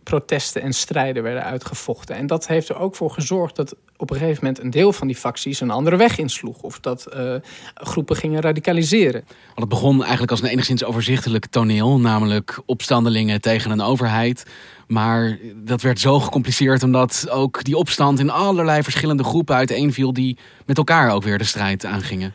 protesten 0.10 0.62
en 0.62 0.74
strijden 0.74 1.24
werden 1.24 1.44
uitgevochten. 1.44 2.16
En 2.16 2.28
dat 2.28 2.48
heeft 2.48 2.70
er 2.70 2.78
ook 2.78 2.96
voor 2.96 3.12
gezorgd 3.12 3.56
dat 3.56 3.76
op 3.98 4.10
een 4.10 4.18
gegeven 4.18 4.44
moment 4.44 4.64
een 4.64 4.70
deel 4.70 4.94
van 4.94 5.08
die 5.08 5.16
facties 5.16 5.60
een 5.60 5.72
andere 5.72 5.96
weg 5.96 6.18
insloeg. 6.18 6.62
Of 6.62 6.80
dat 6.80 7.08
uh, 7.16 7.36
groepen 7.74 8.16
gingen 8.16 8.42
radicaliseren. 8.42 9.24
Want 9.46 9.60
het 9.60 9.70
begon 9.70 10.02
eigenlijk 10.02 10.32
als 10.32 10.42
een 10.42 10.48
enigszins 10.48 10.84
overzichtelijk 10.84 11.46
toneel, 11.46 12.00
namelijk 12.00 12.60
opstandelingen 12.66 13.42
tegen 13.42 13.72
een 13.72 13.82
overheid. 13.82 14.46
Maar 14.88 15.38
dat 15.56 15.82
werd 15.82 16.00
zo 16.00 16.20
gecompliceerd 16.20 16.84
omdat 16.84 17.30
ook 17.30 17.64
die 17.64 17.78
opstand 17.78 18.20
in 18.20 18.30
allerlei 18.30 18.84
verschillende 18.84 19.24
groepen 19.24 19.56
uiteenviel 19.56 20.14
die 20.14 20.38
met 20.66 20.78
elkaar 20.78 21.12
ook 21.12 21.24
weer 21.24 21.38
de 21.38 21.44
strijd 21.44 21.86
aangingen. 21.86 22.34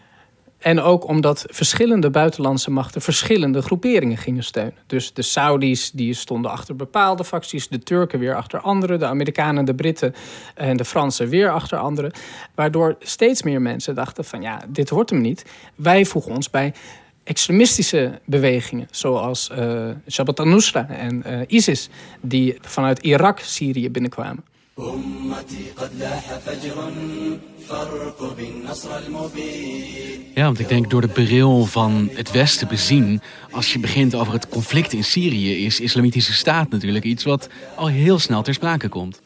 En 0.62 0.81
ook 0.81 1.09
omdat 1.09 1.45
verschillende 1.49 2.11
buitenlandse 2.11 2.71
machten 2.71 3.00
verschillende 3.00 3.62
groeperingen 3.62 4.16
gingen 4.16 4.45
steunen. 4.45 4.75
Dus 4.87 5.12
de 5.12 5.23
Saudis 5.23 5.90
die 5.90 6.14
stonden 6.14 6.50
achter 6.50 6.76
bepaalde 6.76 7.25
facties, 7.25 7.69
de 7.69 7.78
Turken 7.78 8.19
weer 8.19 8.35
achter 8.35 8.61
andere, 8.61 8.97
de 8.97 9.07
Amerikanen, 9.07 9.64
de 9.64 9.75
Britten 9.75 10.14
en 10.54 10.76
de 10.76 10.85
Fransen 10.85 11.28
weer 11.28 11.50
achter 11.50 11.78
andere. 11.78 12.12
Waardoor 12.54 12.97
steeds 13.00 13.42
meer 13.42 13.62
mensen 13.62 13.95
dachten 13.95 14.25
van 14.25 14.42
ja, 14.42 14.61
dit 14.69 14.90
wordt 14.90 15.11
hem 15.11 15.21
niet. 15.21 15.45
Wij 15.75 16.04
voegen 16.04 16.33
ons 16.33 16.50
bij 16.50 16.75
extremistische 17.25 18.21
bewegingen, 18.25 18.88
zoals 18.90 19.50
uh, 19.59 19.88
Jabhat 20.07 20.40
al-Nusra 20.40 20.88
en 20.88 21.23
uh, 21.26 21.40
ISIS, 21.47 21.88
die 22.21 22.59
vanuit 22.61 22.99
Irak 22.99 23.38
Syrië 23.38 23.90
binnenkwamen. 23.90 24.45
Ja, 30.35 30.45
want 30.45 30.59
ik 30.59 30.69
denk 30.69 30.90
door 30.90 31.00
de 31.00 31.09
bril 31.09 31.64
van 31.64 32.11
het 32.12 32.31
Westen 32.31 32.69
bezien, 32.69 33.21
als 33.50 33.73
je 33.73 33.78
begint 33.78 34.14
over 34.14 34.33
het 34.33 34.49
conflict 34.49 34.92
in 34.92 35.04
Syrië, 35.04 35.64
is 35.64 35.81
Islamitische 35.81 36.33
Staat 36.33 36.71
natuurlijk 36.71 37.04
iets 37.04 37.25
wat 37.25 37.49
al 37.76 37.87
heel 37.87 38.19
snel 38.19 38.42
ter 38.42 38.54
sprake 38.54 38.88
komt. 38.88 39.21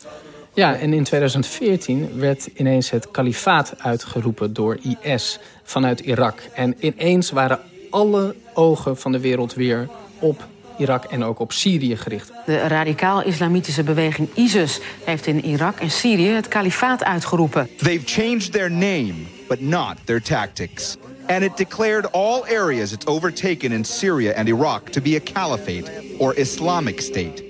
Ja, 0.54 0.76
en 0.76 0.92
in 0.92 1.04
2014 1.04 2.18
werd 2.18 2.48
ineens 2.54 2.90
het 2.90 3.10
kalifaat 3.10 3.74
uitgeroepen 3.78 4.52
door 4.52 4.78
IS 5.02 5.38
vanuit 5.62 6.00
Irak. 6.00 6.40
En 6.54 6.74
ineens 6.80 7.30
waren 7.30 7.60
alle 7.90 8.34
ogen 8.54 8.96
van 8.96 9.12
de 9.12 9.20
wereld 9.20 9.54
weer 9.54 9.88
op 10.18 10.46
Irak 10.78 11.04
en 11.04 11.24
ook 11.24 11.38
op 11.38 11.52
Syrië 11.52 11.96
gericht. 11.96 12.32
De 12.46 12.58
radicaal-islamitische 12.58 13.82
beweging 13.82 14.28
ISIS 14.34 14.80
heeft 15.04 15.26
in 15.26 15.44
Irak 15.44 15.78
en 15.78 15.90
Syrië 15.90 16.28
het 16.28 16.48
kalifaat 16.48 17.04
uitgeroepen. 17.04 17.68
They've 17.76 18.06
changed 18.06 18.52
their 18.52 18.70
name, 18.70 19.14
but 19.48 19.60
not 19.60 19.96
their 20.04 20.22
tactics. 20.22 20.96
And 21.26 21.42
it 21.42 21.56
declared 21.56 22.12
all 22.12 22.44
areas 22.44 22.92
it's 22.92 23.06
overtaken 23.06 23.72
in 23.72 23.84
Syria 23.84 24.34
and 24.34 24.48
Iraq 24.48 24.90
to 24.90 25.00
be 25.00 25.16
a 25.16 25.20
caliphate 25.32 25.90
or 26.18 26.38
Islamic 26.38 27.00
state. 27.00 27.45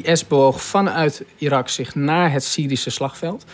IS 0.00 0.26
bewoog 0.26 0.62
vanuit 0.62 1.24
Irak 1.38 1.68
zich 1.68 1.94
naar 1.94 2.32
het 2.32 2.44
Syrische 2.44 2.90
slagveld. 2.90 3.44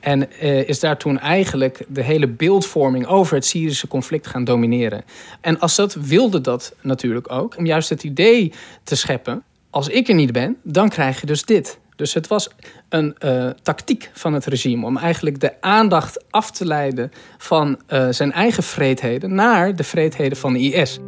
En 0.00 0.28
uh, 0.42 0.68
is 0.68 0.80
daar 0.80 0.96
toen 0.96 1.18
eigenlijk 1.18 1.84
de 1.88 2.02
hele 2.02 2.28
beeldvorming 2.28 3.06
over 3.06 3.34
het 3.34 3.46
Syrische 3.46 3.88
conflict 3.88 4.26
gaan 4.26 4.44
domineren. 4.44 5.04
En 5.40 5.58
Assad 5.58 5.94
wilde 5.94 6.40
dat 6.40 6.74
natuurlijk 6.80 7.32
ook, 7.32 7.56
om 7.56 7.66
juist 7.66 7.88
het 7.88 8.04
idee 8.04 8.52
te 8.84 8.96
scheppen: 8.96 9.42
als 9.70 9.88
ik 9.88 10.08
er 10.08 10.14
niet 10.14 10.32
ben, 10.32 10.56
dan 10.62 10.88
krijg 10.88 11.20
je 11.20 11.26
dus 11.26 11.44
dit. 11.44 11.78
Dus 11.96 12.14
het 12.14 12.26
was 12.26 12.50
een 12.88 13.16
uh, 13.24 13.50
tactiek 13.62 14.10
van 14.12 14.32
het 14.32 14.44
regime 14.44 14.86
om 14.86 14.96
eigenlijk 14.96 15.40
de 15.40 15.60
aandacht 15.60 16.24
af 16.30 16.50
te 16.50 16.66
leiden 16.66 17.12
van 17.38 17.78
uh, 17.88 18.06
zijn 18.10 18.32
eigen 18.32 18.62
vreedheden 18.62 19.34
naar 19.34 19.76
de 19.76 19.84
vreedheden 19.84 20.38
van 20.38 20.52
de 20.52 20.58
IS. 20.58 20.98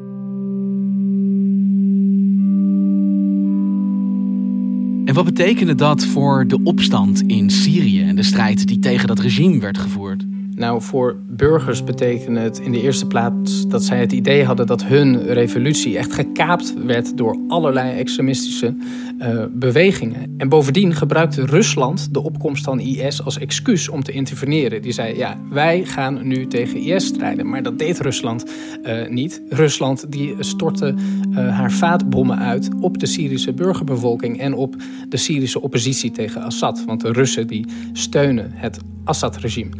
En 5.08 5.14
wat 5.14 5.24
betekende 5.24 5.74
dat 5.74 6.04
voor 6.04 6.46
de 6.46 6.62
opstand 6.62 7.22
in 7.22 7.50
Syrië 7.50 8.02
en 8.02 8.16
de 8.16 8.22
strijd 8.22 8.66
die 8.66 8.78
tegen 8.78 9.06
dat 9.06 9.18
regime 9.18 9.58
werd 9.58 9.78
gevoerd? 9.78 10.27
Nou, 10.58 10.82
voor 10.82 11.16
burgers 11.26 11.84
betekende 11.84 12.40
het 12.40 12.58
in 12.58 12.72
de 12.72 12.80
eerste 12.80 13.06
plaats 13.06 13.66
dat 13.66 13.84
zij 13.84 13.98
het 13.98 14.12
idee 14.12 14.44
hadden 14.44 14.66
dat 14.66 14.84
hun 14.84 15.26
revolutie 15.26 15.98
echt 15.98 16.12
gekaapt 16.12 16.74
werd 16.84 17.16
door 17.16 17.38
allerlei 17.48 17.98
extremistische 17.98 18.74
uh, 19.18 19.44
bewegingen. 19.50 20.34
En 20.36 20.48
bovendien 20.48 20.94
gebruikte 20.94 21.46
Rusland 21.46 22.14
de 22.14 22.22
opkomst 22.22 22.64
van 22.64 22.80
IS 22.80 23.24
als 23.24 23.38
excuus 23.38 23.88
om 23.88 24.02
te 24.02 24.12
interveneren. 24.12 24.82
Die 24.82 24.92
zei: 24.92 25.16
ja, 25.16 25.38
wij 25.50 25.84
gaan 25.84 26.26
nu 26.26 26.46
tegen 26.46 26.80
IS 26.80 27.06
strijden. 27.06 27.48
Maar 27.48 27.62
dat 27.62 27.78
deed 27.78 28.00
Rusland 28.00 28.44
uh, 28.84 29.08
niet. 29.08 29.42
Rusland 29.48 30.12
die 30.12 30.34
stortte 30.38 30.94
uh, 31.30 31.36
haar 31.36 31.72
vaatbommen 31.72 32.38
uit 32.38 32.68
op 32.80 32.98
de 32.98 33.06
Syrische 33.06 33.52
burgerbevolking 33.52 34.40
en 34.40 34.54
op 34.54 34.76
de 35.08 35.16
Syrische 35.16 35.60
oppositie 35.60 36.10
tegen 36.10 36.42
Assad. 36.42 36.84
Want 36.84 37.00
de 37.00 37.12
Russen 37.12 37.46
die 37.46 37.66
steunen 37.92 38.50
het 38.54 38.78
Assad-regime. 39.08 39.70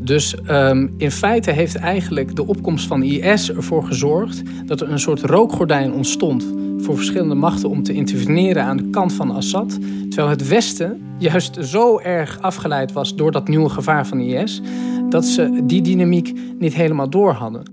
Dus 0.00 0.34
um, 0.50 0.94
in 0.96 1.10
feite 1.10 1.50
heeft 1.50 1.76
eigenlijk 1.76 2.36
de 2.36 2.46
opkomst 2.46 2.86
van 2.86 3.02
IS 3.02 3.52
ervoor 3.52 3.84
gezorgd 3.84 4.42
dat 4.66 4.80
er 4.80 4.90
een 4.90 4.98
soort 4.98 5.22
rookgordijn 5.22 5.92
ontstond 5.92 6.52
voor 6.78 6.96
verschillende 6.96 7.34
machten 7.34 7.68
om 7.68 7.82
te 7.82 7.92
interveneren 7.92 8.64
aan 8.64 8.76
de 8.76 8.90
kant 8.90 9.12
van 9.12 9.30
Assad. 9.30 9.78
Terwijl 10.08 10.28
het 10.28 10.48
Westen 10.48 11.02
juist 11.18 11.56
zo 11.60 11.98
erg 11.98 12.40
afgeleid 12.40 12.92
was 12.92 13.14
door 13.14 13.30
dat 13.30 13.48
nieuwe 13.48 13.68
gevaar 13.68 14.06
van 14.06 14.20
IS, 14.20 14.60
dat 15.08 15.24
ze 15.24 15.60
die 15.64 15.82
dynamiek 15.82 16.32
niet 16.58 16.74
helemaal 16.74 17.10
door 17.10 17.32
hadden. 17.32 17.72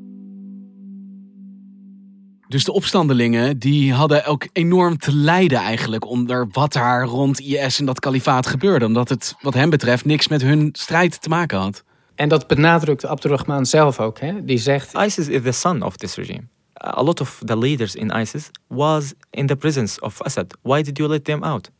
Dus 2.47 2.63
de 2.63 2.73
opstandelingen 2.73 3.59
die 3.59 3.93
hadden 3.93 4.25
ook 4.25 4.47
enorm 4.51 4.97
te 4.97 5.15
lijden 5.15 5.57
eigenlijk 5.57 6.05
onder 6.05 6.47
wat 6.51 6.73
daar 6.73 7.05
rond 7.05 7.39
IS 7.39 7.79
en 7.79 7.85
dat 7.85 7.99
kalifaat 7.99 8.47
gebeurde. 8.47 8.85
Omdat 8.85 9.09
het 9.09 9.35
wat 9.41 9.53
hen 9.53 9.69
betreft 9.69 10.05
niks 10.05 10.27
met 10.27 10.41
hun 10.41 10.69
strijd 10.71 11.21
te 11.21 11.29
maken 11.29 11.57
had. 11.57 11.83
En 12.21 12.29
dat 12.29 12.47
benadrukt 12.47 13.05
Abdurrahman 13.05 13.65
zelf 13.65 13.99
ook. 13.99 14.19
Hè? 14.19 14.45
Die 14.45 14.57
zegt... 14.57 14.93
ISIS 14.93 15.27
is 15.27 15.41
the 15.41 15.51
son 15.51 15.81
of 15.81 15.97
this 15.97 16.15
regime. 16.15 16.43
A 16.83 17.03
lot 17.03 17.21
of 17.21 17.41
the 17.45 17.57
leaders 17.57 17.95
in 17.95 18.09
ISIS 18.09 18.49
was 18.67 19.13
in 19.29 19.45
the 19.45 19.55
presence 19.55 20.01
of 20.01 20.21
Assad. 20.21 20.57
Why 20.61 20.81
did 20.81 20.97
you 20.97 21.09
let 21.09 21.25
them 21.25 21.43
out? 21.43 21.71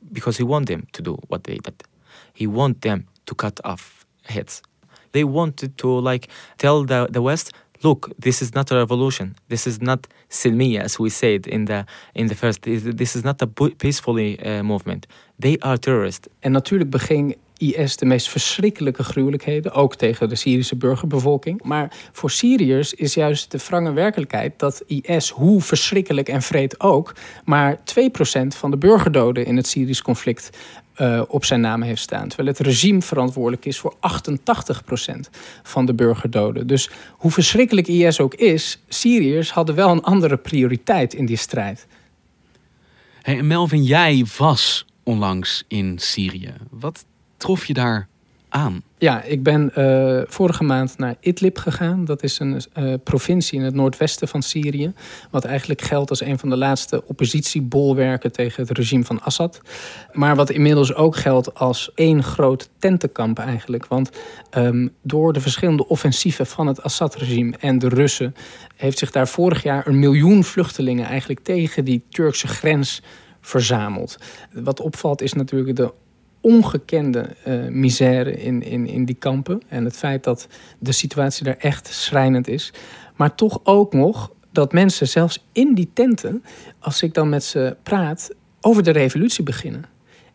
Because 0.00 0.42
he 0.42 0.48
want 0.48 0.66
them 0.66 0.84
to 0.90 1.02
do 1.02 1.16
what 1.28 1.42
they 1.44 1.58
did. 1.58 1.74
He 2.32 2.48
want 2.48 2.80
them 2.80 3.06
to 3.24 3.34
cut 3.34 3.64
off 3.64 4.06
heads. 4.22 4.60
They 5.10 5.24
wanted 5.24 5.76
to 5.76 6.00
like 6.10 6.28
tell 6.56 6.84
the, 6.84 7.08
the 7.10 7.20
West, 7.20 7.54
look, 7.80 8.08
this 8.18 8.40
is 8.40 8.50
not 8.50 8.70
a 8.70 8.74
revolution. 8.74 9.34
This 9.46 9.66
is 9.66 9.78
not 9.78 10.06
silmiya, 10.28 10.82
as 10.82 10.98
we 10.98 11.10
said 11.10 11.46
in 11.46 11.64
the 11.64 11.84
in 12.12 12.26
the 12.26 12.34
first. 12.34 12.62
This 12.96 13.14
is 13.14 13.22
not 13.22 13.42
a 13.42 13.46
peacefully 13.76 14.38
uh, 14.38 14.62
movement. 14.62 15.06
They 15.38 15.58
are 15.58 15.78
terrorists. 15.78 16.28
En 16.40 16.52
natuurlijk 16.52 16.90
beging 16.90 17.36
IS 17.58 17.96
de 17.96 18.06
meest 18.06 18.28
verschrikkelijke 18.28 19.02
gruwelijkheden, 19.02 19.72
ook 19.72 19.94
tegen 19.94 20.28
de 20.28 20.34
Syrische 20.34 20.76
burgerbevolking. 20.76 21.62
Maar 21.62 21.92
voor 22.12 22.30
Syriërs 22.30 22.94
is 22.94 23.14
juist 23.14 23.50
de 23.50 23.58
wrange 23.66 23.92
werkelijkheid 23.92 24.58
dat 24.58 24.82
IS, 24.86 25.30
hoe 25.30 25.60
verschrikkelijk 25.60 26.28
en 26.28 26.42
vreed 26.42 26.80
ook, 26.80 27.14
maar 27.44 27.78
2% 27.78 27.80
van 28.46 28.70
de 28.70 28.76
burgerdoden 28.76 29.46
in 29.46 29.56
het 29.56 29.66
Syrisch 29.66 30.02
conflict 30.02 30.50
uh, 31.00 31.22
op 31.28 31.44
zijn 31.44 31.60
naam 31.60 31.82
heeft 31.82 32.02
staan. 32.02 32.28
Terwijl 32.28 32.48
het 32.48 32.58
regime 32.58 33.02
verantwoordelijk 33.02 33.64
is 33.64 33.78
voor 33.78 33.94
88% 33.94 33.98
van 35.62 35.86
de 35.86 35.94
burgerdoden. 35.94 36.66
Dus 36.66 36.90
hoe 37.10 37.30
verschrikkelijk 37.30 37.88
IS 37.88 38.20
ook 38.20 38.34
is, 38.34 38.82
Syriërs 38.88 39.50
hadden 39.52 39.74
wel 39.74 39.90
een 39.90 40.02
andere 40.02 40.36
prioriteit 40.36 41.14
in 41.14 41.26
die 41.26 41.36
strijd. 41.36 41.86
Melvin, 43.40 43.82
jij 43.82 44.26
was 44.38 44.86
onlangs 45.02 45.64
in 45.68 45.98
Syrië. 45.98 46.54
Wat 46.70 47.04
trof 47.36 47.64
je 47.64 47.74
daar 47.74 48.08
aan? 48.48 48.82
Ja, 48.98 49.22
ik 49.22 49.42
ben 49.42 49.72
uh, 49.78 50.20
vorige 50.26 50.64
maand 50.64 50.98
naar 50.98 51.16
Idlib 51.20 51.58
gegaan. 51.58 52.04
Dat 52.04 52.22
is 52.22 52.38
een 52.38 52.60
uh, 52.78 52.94
provincie 53.04 53.58
in 53.58 53.64
het 53.64 53.74
noordwesten 53.74 54.28
van 54.28 54.42
Syrië. 54.42 54.92
Wat 55.30 55.44
eigenlijk 55.44 55.82
geldt 55.82 56.10
als 56.10 56.20
een 56.20 56.38
van 56.38 56.48
de 56.48 56.56
laatste 56.56 57.02
oppositiebolwerken 57.06 58.32
tegen 58.32 58.62
het 58.66 58.78
regime 58.78 59.04
van 59.04 59.22
Assad. 59.22 59.60
Maar 60.12 60.36
wat 60.36 60.50
inmiddels 60.50 60.94
ook 60.94 61.16
geldt 61.16 61.54
als 61.54 61.90
één 61.94 62.22
groot 62.22 62.68
tentenkamp 62.78 63.38
eigenlijk. 63.38 63.86
Want 63.86 64.10
um, 64.56 64.90
door 65.02 65.32
de 65.32 65.40
verschillende 65.40 65.88
offensieven 65.88 66.46
van 66.46 66.66
het 66.66 66.82
Assad-regime 66.82 67.56
en 67.60 67.78
de 67.78 67.88
Russen... 67.88 68.34
heeft 68.76 68.98
zich 68.98 69.10
daar 69.10 69.28
vorig 69.28 69.62
jaar 69.62 69.86
een 69.86 69.98
miljoen 69.98 70.44
vluchtelingen 70.44 71.06
eigenlijk 71.06 71.40
tegen 71.40 71.84
die 71.84 72.02
Turkse 72.10 72.46
grens 72.46 73.02
verzameld. 73.40 74.16
Wat 74.52 74.80
opvalt 74.80 75.22
is 75.22 75.32
natuurlijk 75.32 75.76
de 75.76 75.92
ongekende 76.46 77.36
uh, 77.46 77.68
misère 77.68 78.36
in, 78.36 78.62
in, 78.62 78.86
in 78.86 79.04
die 79.04 79.14
kampen. 79.14 79.62
En 79.68 79.84
het 79.84 79.96
feit 79.96 80.24
dat 80.24 80.48
de 80.78 80.92
situatie 80.92 81.44
daar 81.44 81.56
echt 81.58 81.86
schrijnend 81.86 82.48
is. 82.48 82.72
Maar 83.16 83.34
toch 83.34 83.60
ook 83.64 83.92
nog 83.92 84.32
dat 84.52 84.72
mensen 84.72 85.08
zelfs 85.08 85.46
in 85.52 85.74
die 85.74 85.90
tenten, 85.92 86.44
als 86.78 87.02
ik 87.02 87.14
dan 87.14 87.28
met 87.28 87.44
ze 87.44 87.76
praat, 87.82 88.30
over 88.60 88.82
de 88.82 88.90
revolutie 88.90 89.44
beginnen. 89.44 89.84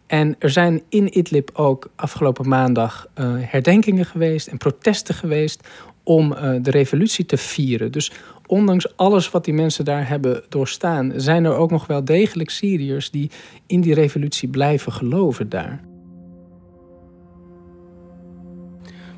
En 0.08 0.36
er 0.39 0.50
zijn 0.50 0.82
in 0.89 1.18
Idlib 1.18 1.50
ook 1.53 1.89
afgelopen 1.96 2.48
maandag 2.48 3.08
uh, 3.15 3.34
herdenkingen 3.39 4.06
geweest 4.06 4.48
en 4.48 4.58
protesten 4.58 5.15
geweest 5.15 5.68
om 6.03 6.32
uh, 6.32 6.56
de 6.62 6.72
revolutie 6.72 7.25
te 7.25 7.38
vieren. 7.38 7.91
Dus 7.91 8.12
ondanks 8.46 8.98
alles 8.98 9.30
wat 9.30 9.46
die 9.46 9.53
mensen 9.53 9.86
daar 9.86 10.08
hebben 10.08 10.44
doorstaan, 10.50 11.13
zijn 11.15 11.46
er 11.46 11.56
ook 11.56 11.72
nog 11.72 11.88
wel 11.88 12.06
degelijk 12.06 12.50
Syriërs 12.50 13.12
die 13.12 13.32
in 13.65 13.82
die 13.82 13.94
revolutie 13.94 14.50
blijven 14.50 14.91
geloven 14.91 15.50
daar. 15.50 15.91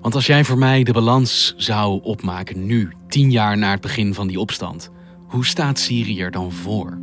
Want 0.04 0.16
als 0.16 0.26
jij 0.26 0.44
voor 0.44 0.58
mij 0.58 0.84
de 0.84 0.94
balans 0.94 1.54
zou 1.58 2.00
opmaken 2.02 2.66
nu, 2.66 2.90
tien 3.08 3.32
jaar 3.32 3.58
na 3.58 3.72
het 3.72 3.82
begin 3.82 4.14
van 4.14 4.28
die 4.28 4.40
opstand, 4.40 4.90
hoe 5.28 5.46
staat 5.46 5.80
Syrië 5.80 6.22
er 6.22 6.32
dan 6.32 6.52
voor? 6.52 6.98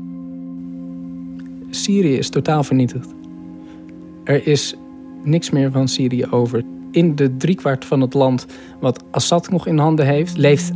Syrië 1.71 2.17
is 2.17 2.29
totaal 2.29 2.65
vernietigd. 2.65 3.15
Er 4.25 4.47
is 4.47 4.75
niks 5.25 5.51
meer 5.51 5.71
van 5.71 5.89
Syrië 5.89 6.27
over. 6.31 6.65
In 6.91 7.17
de 7.17 7.37
driekwart 7.37 7.85
van 7.85 8.01
het 8.01 8.15
land 8.15 8.47
wat 8.81 9.05
Assad 9.11 9.51
nog 9.51 9.67
in 9.67 9.79
handen 9.79 10.07
heeft, 10.07 10.37
leeft 10.37 10.73
90% 10.73 10.75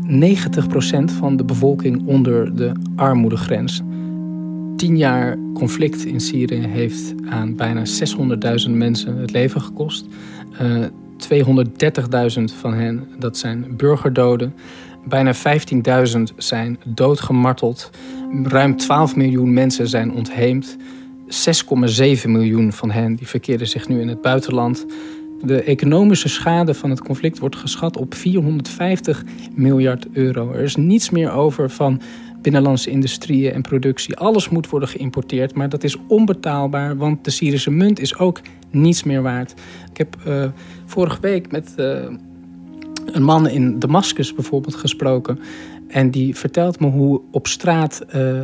van 1.04 1.36
de 1.36 1.44
bevolking 1.44 2.06
onder 2.06 2.56
de 2.56 2.72
armoedegrens. 2.96 3.80
Tien 4.76 4.96
jaar 4.96 5.38
conflict 5.54 6.04
in 6.04 6.20
Syrië 6.20 6.66
heeft 6.66 7.14
aan 7.28 7.56
bijna 7.56 7.82
600.000 8.66 8.70
mensen 8.70 9.16
het 9.16 9.32
leven 9.32 9.60
gekost. 9.60 10.06
Uh, 10.62 10.84
230.000 11.32 12.44
van 12.60 12.74
hen, 12.74 13.08
dat 13.18 13.36
zijn 13.36 13.76
burgerdoden. 13.76 14.54
Bijna 15.08 15.34
15.000 15.34 16.22
zijn 16.36 16.78
doodgemarteld. 16.84 17.90
Ruim 18.42 18.76
12 18.76 19.16
miljoen 19.16 19.52
mensen 19.52 19.88
zijn 19.88 20.12
ontheemd. 20.12 20.76
6,7 21.26 22.30
miljoen 22.30 22.72
van 22.72 22.90
hen 22.90 23.14
die 23.14 23.26
verkeren 23.26 23.68
zich 23.68 23.88
nu 23.88 24.00
in 24.00 24.08
het 24.08 24.20
buitenland. 24.20 24.86
De 25.42 25.62
economische 25.62 26.28
schade 26.28 26.74
van 26.74 26.90
het 26.90 27.00
conflict 27.00 27.38
wordt 27.38 27.56
geschat 27.56 27.96
op 27.96 28.14
450 28.14 29.24
miljard 29.54 30.06
euro. 30.12 30.52
Er 30.52 30.62
is 30.62 30.76
niets 30.76 31.10
meer 31.10 31.30
over 31.30 31.70
van 31.70 32.00
binnenlandse 32.42 32.90
industrieën 32.90 33.52
en 33.52 33.62
productie. 33.62 34.16
Alles 34.16 34.48
moet 34.48 34.68
worden 34.68 34.88
geïmporteerd, 34.88 35.54
maar 35.54 35.68
dat 35.68 35.84
is 35.84 35.96
onbetaalbaar, 36.08 36.96
want 36.96 37.24
de 37.24 37.30
Syrische 37.30 37.70
munt 37.70 38.00
is 38.00 38.18
ook 38.18 38.40
niets 38.70 39.02
meer 39.02 39.22
waard. 39.22 39.54
Ik 39.94 40.00
heb 40.00 40.16
uh, 40.26 40.44
vorige 40.84 41.20
week 41.20 41.50
met 41.50 41.74
uh, 41.76 41.98
een 43.06 43.22
man 43.22 43.48
in 43.48 43.78
Damascus 43.78 44.34
bijvoorbeeld 44.34 44.74
gesproken. 44.74 45.38
En 45.88 46.10
die 46.10 46.36
vertelt 46.36 46.80
me 46.80 46.86
hoe 46.86 47.20
op 47.30 47.46
straat 47.46 48.04
uh, 48.14 48.40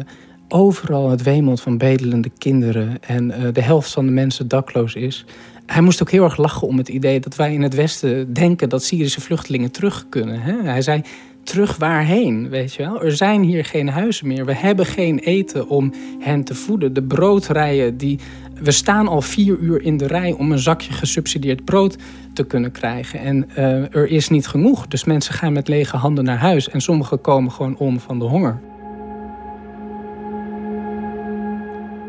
overal 0.49 1.11
het 1.11 1.23
wemelt 1.23 1.61
van 1.61 1.79
bedelende 1.79 2.31
kinderen. 2.39 3.03
En 3.03 3.53
de 3.53 3.63
helft 3.63 3.93
van 3.93 4.07
de 4.07 4.13
mensen 4.13 4.49
dakloos 4.49 4.95
is. 4.95 5.25
Hij 5.67 5.83
moest 5.83 6.03
ook 6.03 6.11
heel 6.11 6.25
erg 6.25 6.37
lachen 6.37 6.69
om 6.69 6.79
het 6.79 6.89
idee 6.89 7.21
dat 7.21 7.37
wij 7.37 7.55
in 7.55 7.63
het 7.63 7.75
Westen 7.75 8.33
denken 8.33 8.69
dat 8.69 8.85
Syrische 8.85 9.21
vluchtelingen 9.21 9.71
terug 9.71 10.07
kunnen. 10.09 10.41
Hè? 10.41 10.63
Hij 10.63 10.83
zei: 10.83 11.03
terug 11.43 11.77
waarheen, 11.77 12.49
weet 12.49 12.75
je 12.75 12.83
wel? 12.83 13.03
Er 13.03 13.17
zijn 13.17 13.43
hier 13.43 13.65
geen 13.65 13.89
huizen 13.89 14.27
meer. 14.27 14.45
We 14.45 14.55
hebben 14.55 14.87
geen 14.87 15.19
eten 15.19 15.69
om 15.69 15.93
hen 16.19 16.45
te 16.45 16.55
voeden. 16.55 16.93
De 16.93 17.03
broodrijen 17.03 17.97
die... 17.97 18.19
We 18.63 18.71
staan 18.71 19.09
al 19.09 19.23
vier 19.23 19.59
uur 19.59 19.83
in 19.83 19.97
de 19.97 20.07
rij 20.07 20.33
om 20.33 20.53
een 20.53 20.59
zakje 20.59 20.93
gesubsidieerd 20.93 21.65
brood 21.65 21.97
te 22.35 22.45
kunnen 22.45 22.73
krijgen. 22.73 23.21
En 23.21 23.51
uh, 23.51 23.95
er 23.95 24.09
is 24.09 24.29
niet 24.29 24.47
genoeg. 24.47 24.87
Dus 24.87 25.05
mensen 25.05 25.35
gaan 25.35 25.53
met 25.53 25.69
lege 25.69 25.97
handen 25.97 26.25
naar 26.25 26.39
huis. 26.39 26.69
En 26.69 26.81
sommigen 26.81 27.21
komen 27.21 27.53
gewoon 27.53 27.77
om 27.77 28.01
van 28.01 28.19
de 28.19 28.25
honger. 28.25 28.61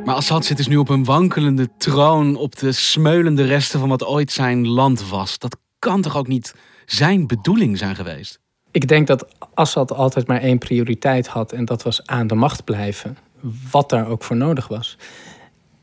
Maar 0.05 0.15
Assad 0.15 0.45
zit 0.45 0.57
dus 0.57 0.67
nu 0.67 0.77
op 0.77 0.89
een 0.89 1.03
wankelende 1.03 1.69
troon 1.77 2.35
op 2.35 2.57
de 2.57 2.71
smeulende 2.71 3.43
resten 3.43 3.79
van 3.79 3.89
wat 3.89 4.05
ooit 4.05 4.31
zijn 4.31 4.67
land 4.67 5.09
was. 5.09 5.39
Dat 5.39 5.57
kan 5.79 6.01
toch 6.01 6.17
ook 6.17 6.27
niet 6.27 6.55
zijn 6.85 7.27
bedoeling 7.27 7.77
zijn 7.77 7.95
geweest? 7.95 8.39
Ik 8.71 8.87
denk 8.87 9.07
dat 9.07 9.27
Assad 9.53 9.93
altijd 9.93 10.27
maar 10.27 10.41
één 10.41 10.57
prioriteit 10.57 11.27
had 11.27 11.51
en 11.51 11.65
dat 11.65 11.83
was 11.83 12.05
aan 12.07 12.27
de 12.27 12.35
macht 12.35 12.63
blijven. 12.63 13.17
Wat 13.71 13.89
daar 13.89 14.07
ook 14.07 14.23
voor 14.23 14.35
nodig 14.35 14.67
was. 14.67 14.97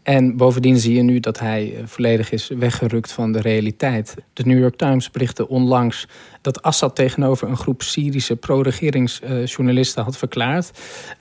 En 0.09 0.37
bovendien 0.37 0.79
zie 0.79 0.94
je 0.94 1.03
nu 1.03 1.21
dat 1.21 1.38
hij 1.38 1.75
eh, 1.75 1.83
volledig 1.87 2.31
is 2.31 2.49
weggerukt 2.49 3.12
van 3.12 3.33
de 3.33 3.40
realiteit. 3.40 4.14
De 4.33 4.42
New 4.47 4.59
York 4.59 4.77
Times 4.77 5.11
berichtte 5.11 5.49
onlangs 5.49 6.09
dat 6.40 6.62
Assad 6.62 6.97
tegenover 6.97 7.49
een 7.49 7.57
groep 7.57 7.83
Syrische 7.83 8.37
pro-regeringsjournalisten 8.37 10.05
had 10.05 10.16
verklaard 10.16 10.71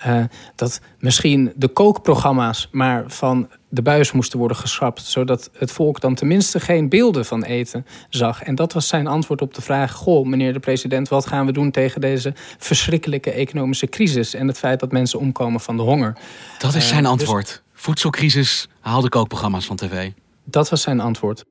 uh, 0.08 0.24
dat 0.56 0.82
misschien 1.00 1.54
de 1.56 1.68
kookprogramma's 1.68 2.70
maar 2.72 3.04
van 3.08 3.50
de 3.70 3.82
buis 3.82 4.12
moesten 4.12 4.40
worden 4.40 4.58
geschrapt, 4.58 5.02
zodat 5.02 5.50
het 5.54 5.72
volk 5.72 6.02
dan 6.02 6.16
tenminste 6.16 6.60
geen 6.60 6.90
beelden 6.90 7.26
van 7.26 7.44
eten 7.44 7.86
zag. 8.10 8.44
En 8.44 8.56
dat 8.56 8.74
was 8.74 8.88
zijn 8.88 9.08
antwoord 9.08 9.42
op 9.42 9.54
de 9.54 9.62
vraag: 9.62 9.92
Goh, 9.92 10.26
meneer 10.26 10.54
de 10.54 10.60
president, 10.60 11.08
wat 11.08 11.28
gaan 11.28 11.46
we 11.46 11.52
doen 11.52 11.72
tegen 11.72 12.02
deze 12.02 12.34
verschrikkelijke 12.58 13.32
economische 13.32 13.88
crisis 13.88 14.34
en 14.34 14.48
het 14.48 14.58
feit 14.58 14.80
dat 14.80 14.92
mensen 14.92 15.20
omkomen 15.20 15.60
van 15.60 15.78
de 15.78 15.84
honger? 15.84 16.18
Dat 16.60 16.76
is 16.76 16.88
zijn 16.88 17.04
uh, 17.04 17.10
antwoord. 17.10 17.66
Voedselcrisis, 17.80 18.68
haalde 18.80 19.10
kookprogramma's 19.10 19.66
van 19.66 19.76
tv. 19.76 20.12
Dat 20.44 20.70
was 20.70 20.82
zijn 20.82 21.00
antwoord. 21.00 21.46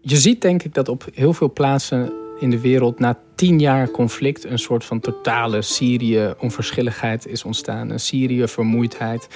Je 0.00 0.16
ziet 0.16 0.40
denk 0.40 0.62
ik 0.62 0.74
dat 0.74 0.88
op 0.88 1.06
heel 1.14 1.32
veel 1.32 1.52
plaatsen 1.52 2.12
in 2.38 2.50
de 2.50 2.60
wereld 2.60 2.98
na 2.98 3.18
tien 3.34 3.58
jaar 3.58 3.90
conflict 3.90 4.44
een 4.44 4.58
soort 4.58 4.84
van 4.84 5.00
totale 5.00 5.62
Syrië-onverschilligheid 5.62 7.26
is 7.26 7.44
ontstaan. 7.44 7.90
Een 7.90 8.00
Syrië-vermoeidheid. 8.00 9.28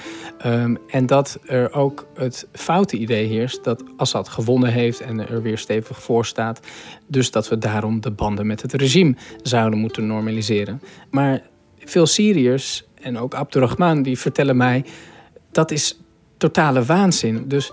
Um, 0.45 0.77
en 0.87 1.05
dat 1.05 1.39
er 1.45 1.73
ook 1.73 2.07
het 2.15 2.47
foute 2.51 2.97
idee 2.97 3.27
heerst 3.27 3.63
dat 3.63 3.83
Assad 3.97 4.29
gewonnen 4.29 4.71
heeft 4.71 5.01
en 5.01 5.27
er 5.27 5.41
weer 5.41 5.57
stevig 5.57 6.01
voor 6.01 6.25
staat. 6.25 6.59
Dus 7.07 7.31
dat 7.31 7.47
we 7.47 7.57
daarom 7.57 8.01
de 8.01 8.11
banden 8.11 8.47
met 8.47 8.61
het 8.61 8.73
regime 8.73 9.15
zouden 9.41 9.79
moeten 9.79 10.07
normaliseren. 10.07 10.81
Maar 11.09 11.41
veel 11.85 12.05
Syriërs 12.05 12.83
en 13.05 13.17
ook 13.17 13.33
Abdurrahman 13.33 14.01
die 14.01 14.19
vertellen 14.19 14.57
mij 14.57 14.85
dat 15.51 15.71
is 15.71 15.99
totale 16.37 16.83
waanzin. 16.83 17.47
Dus 17.47 17.71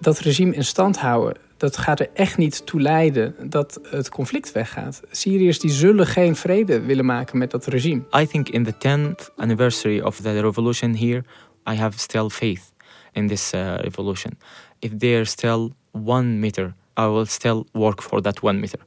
dat 0.00 0.18
regime 0.18 0.54
in 0.54 0.64
stand 0.64 0.98
houden, 0.98 1.36
dat 1.56 1.76
gaat 1.76 2.00
er 2.00 2.08
echt 2.14 2.36
niet 2.36 2.66
toe 2.66 2.80
leiden 2.80 3.34
dat 3.50 3.80
het 3.82 4.08
conflict 4.08 4.52
weggaat. 4.52 5.00
Syriërs 5.10 5.58
die 5.58 5.70
zullen 5.70 6.06
geen 6.06 6.36
vrede 6.36 6.80
willen 6.80 7.04
maken 7.04 7.38
met 7.38 7.50
dat 7.50 7.66
regime. 7.66 8.02
I 8.20 8.26
think 8.26 8.48
in 8.48 8.64
the 8.64 8.74
10th 8.74 9.34
anniversary 9.36 10.00
of 10.00 10.16
the 10.16 10.40
revolution 10.40 10.94
here, 10.94 11.24
I 11.70 11.74
have 11.74 11.98
still 11.98 12.28
faith 12.28 12.72
in 13.12 13.26
this 13.26 13.52
uh, 13.52 13.74
revolution. 13.74 14.38
If 14.78 14.90
there's 14.98 15.30
still 15.30 15.70
one 15.90 16.38
meter, 16.38 16.74
I 16.98 17.06
will 17.06 17.26
still 17.26 17.64
work 17.72 18.02
for 18.02 18.20
that 18.22 18.42
one 18.42 18.58
meter. 18.58 18.80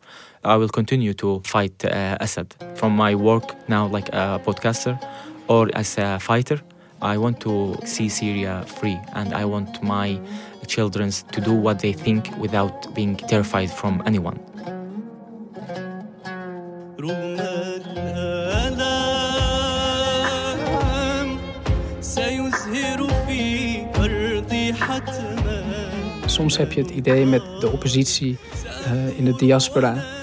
I 0.44 0.58
will 0.58 0.70
continue 0.70 1.14
to 1.14 1.40
fight 1.44 1.84
uh, 1.86 2.16
Assad. 2.20 2.56
From 2.74 2.96
my 2.96 3.16
work 3.16 3.56
now, 3.68 3.96
like 3.96 4.10
a 4.14 4.40
podcaster 4.44 5.00
or 5.48 5.70
as 5.74 5.98
a 5.98 6.20
fighter. 6.20 6.62
I 7.02 7.18
want 7.18 7.40
to 7.40 7.76
see 7.84 8.10
Syria 8.10 8.64
free 8.68 9.00
and 9.14 9.34
I 9.34 9.46
want 9.46 9.82
my 9.82 10.20
children 10.68 11.10
to 11.10 11.42
do 11.42 11.54
what 11.54 11.80
they 11.80 11.94
think 11.94 12.30
without 12.38 12.94
being 12.94 13.16
terrified 13.16 13.72
from 13.72 14.02
anyone. 14.06 14.40
Soms 26.26 26.58
heb 26.58 26.72
je 26.72 26.82
het 26.82 26.92
idee 26.92 27.26
met 27.26 27.42
de 27.60 27.70
oppositie 27.72 28.38
uh, 28.86 29.18
in 29.18 29.26
de 29.26 29.36
diaspora 29.36 30.21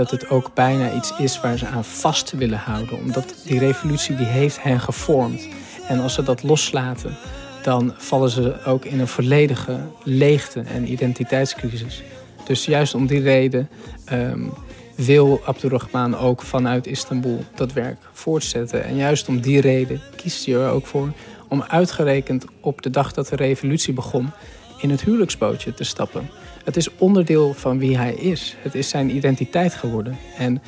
dat 0.00 0.10
het 0.10 0.28
ook 0.28 0.54
bijna 0.54 0.92
iets 0.92 1.12
is 1.18 1.40
waar 1.40 1.58
ze 1.58 1.66
aan 1.66 1.84
vast 1.84 2.30
willen 2.30 2.58
houden. 2.58 2.98
Omdat 2.98 3.34
die 3.44 3.58
revolutie 3.58 4.16
die 4.16 4.26
heeft 4.26 4.62
hen 4.62 4.80
gevormd. 4.80 5.48
En 5.88 6.00
als 6.00 6.14
ze 6.14 6.22
dat 6.22 6.42
loslaten, 6.42 7.16
dan 7.62 7.94
vallen 7.96 8.30
ze 8.30 8.64
ook 8.64 8.84
in 8.84 9.00
een 9.00 9.08
volledige 9.08 9.80
leegte 10.04 10.60
en 10.60 10.92
identiteitscrisis. 10.92 12.02
Dus 12.44 12.64
juist 12.64 12.94
om 12.94 13.06
die 13.06 13.20
reden 13.20 13.68
ehm, 14.04 14.48
wil 14.96 15.40
Abdurrahman 15.44 16.16
ook 16.16 16.42
vanuit 16.42 16.86
Istanbul 16.86 17.44
dat 17.54 17.72
werk 17.72 17.98
voortzetten. 18.12 18.84
En 18.84 18.96
juist 18.96 19.28
om 19.28 19.40
die 19.40 19.60
reden 19.60 20.00
kiest 20.16 20.46
hij 20.46 20.54
er 20.54 20.70
ook 20.70 20.86
voor 20.86 21.12
om 21.48 21.62
uitgerekend 21.62 22.44
op 22.60 22.82
de 22.82 22.90
dag 22.90 23.12
dat 23.12 23.28
de 23.28 23.36
revolutie 23.36 23.92
begon 23.92 24.30
in 24.78 24.90
het 24.90 25.00
huwelijksbootje 25.00 25.74
te 25.74 25.84
stappen. 25.84 26.30
Het 26.64 26.76
is 26.76 26.88
onderdeel 26.96 27.54
van 27.54 27.78
wie 27.78 27.96
hij 27.96 28.14
is. 28.14 28.56
Het 28.62 28.74
is 28.74 28.88
zijn 28.88 29.16
identiteit 29.16 29.74
geworden. 29.74 30.18
En 30.36 30.62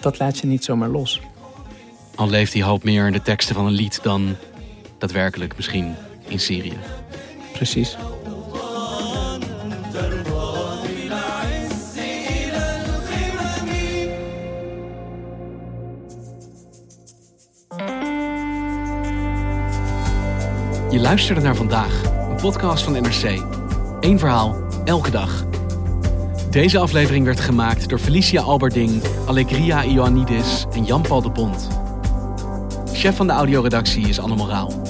dat 0.00 0.18
laat 0.18 0.38
je 0.38 0.46
niet 0.46 0.64
zomaar 0.64 0.88
los. 0.88 1.20
Al 2.14 2.28
leeft 2.28 2.52
die 2.52 2.64
hoop 2.64 2.84
meer 2.84 3.06
in 3.06 3.12
de 3.12 3.22
teksten 3.22 3.54
van 3.54 3.66
een 3.66 3.72
lied 3.72 4.02
dan 4.02 4.36
daadwerkelijk 4.98 5.56
misschien 5.56 5.94
in 6.28 6.40
Syrië. 6.40 6.78
Precies. 7.52 7.96
Je 20.90 21.00
luisterde 21.00 21.40
naar 21.40 21.56
vandaag, 21.56 22.02
een 22.30 22.36
podcast 22.36 22.84
van 22.84 22.92
NRC. 22.92 23.42
Eén 24.00 24.18
verhaal, 24.18 24.56
elke 24.84 25.10
dag. 25.10 25.44
Deze 26.50 26.78
aflevering 26.78 27.24
werd 27.24 27.40
gemaakt 27.40 27.88
door 27.88 27.98
Felicia 27.98 28.42
Alberding, 28.42 29.02
Allegria 29.26 29.84
Ioannidis 29.84 30.64
en 30.72 30.84
Jan-Paul 30.84 31.22
de 31.22 31.30
Bond. 31.30 31.68
Chef 32.92 33.16
van 33.16 33.26
de 33.26 33.32
audioredactie 33.32 34.08
is 34.08 34.20
Anne 34.20 34.34
Moraal. 34.34 34.82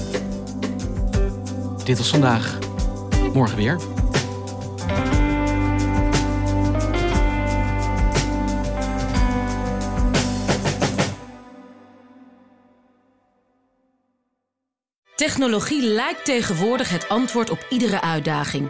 Dit 1.83 1.97
was 1.97 2.09
vandaag. 2.09 2.57
Morgen 3.33 3.57
weer. 3.57 3.77
Technologie 15.15 15.83
lijkt 15.83 16.25
tegenwoordig 16.25 16.89
het 16.89 17.09
antwoord 17.09 17.49
op 17.49 17.65
iedere 17.69 18.01
uitdaging. 18.01 18.69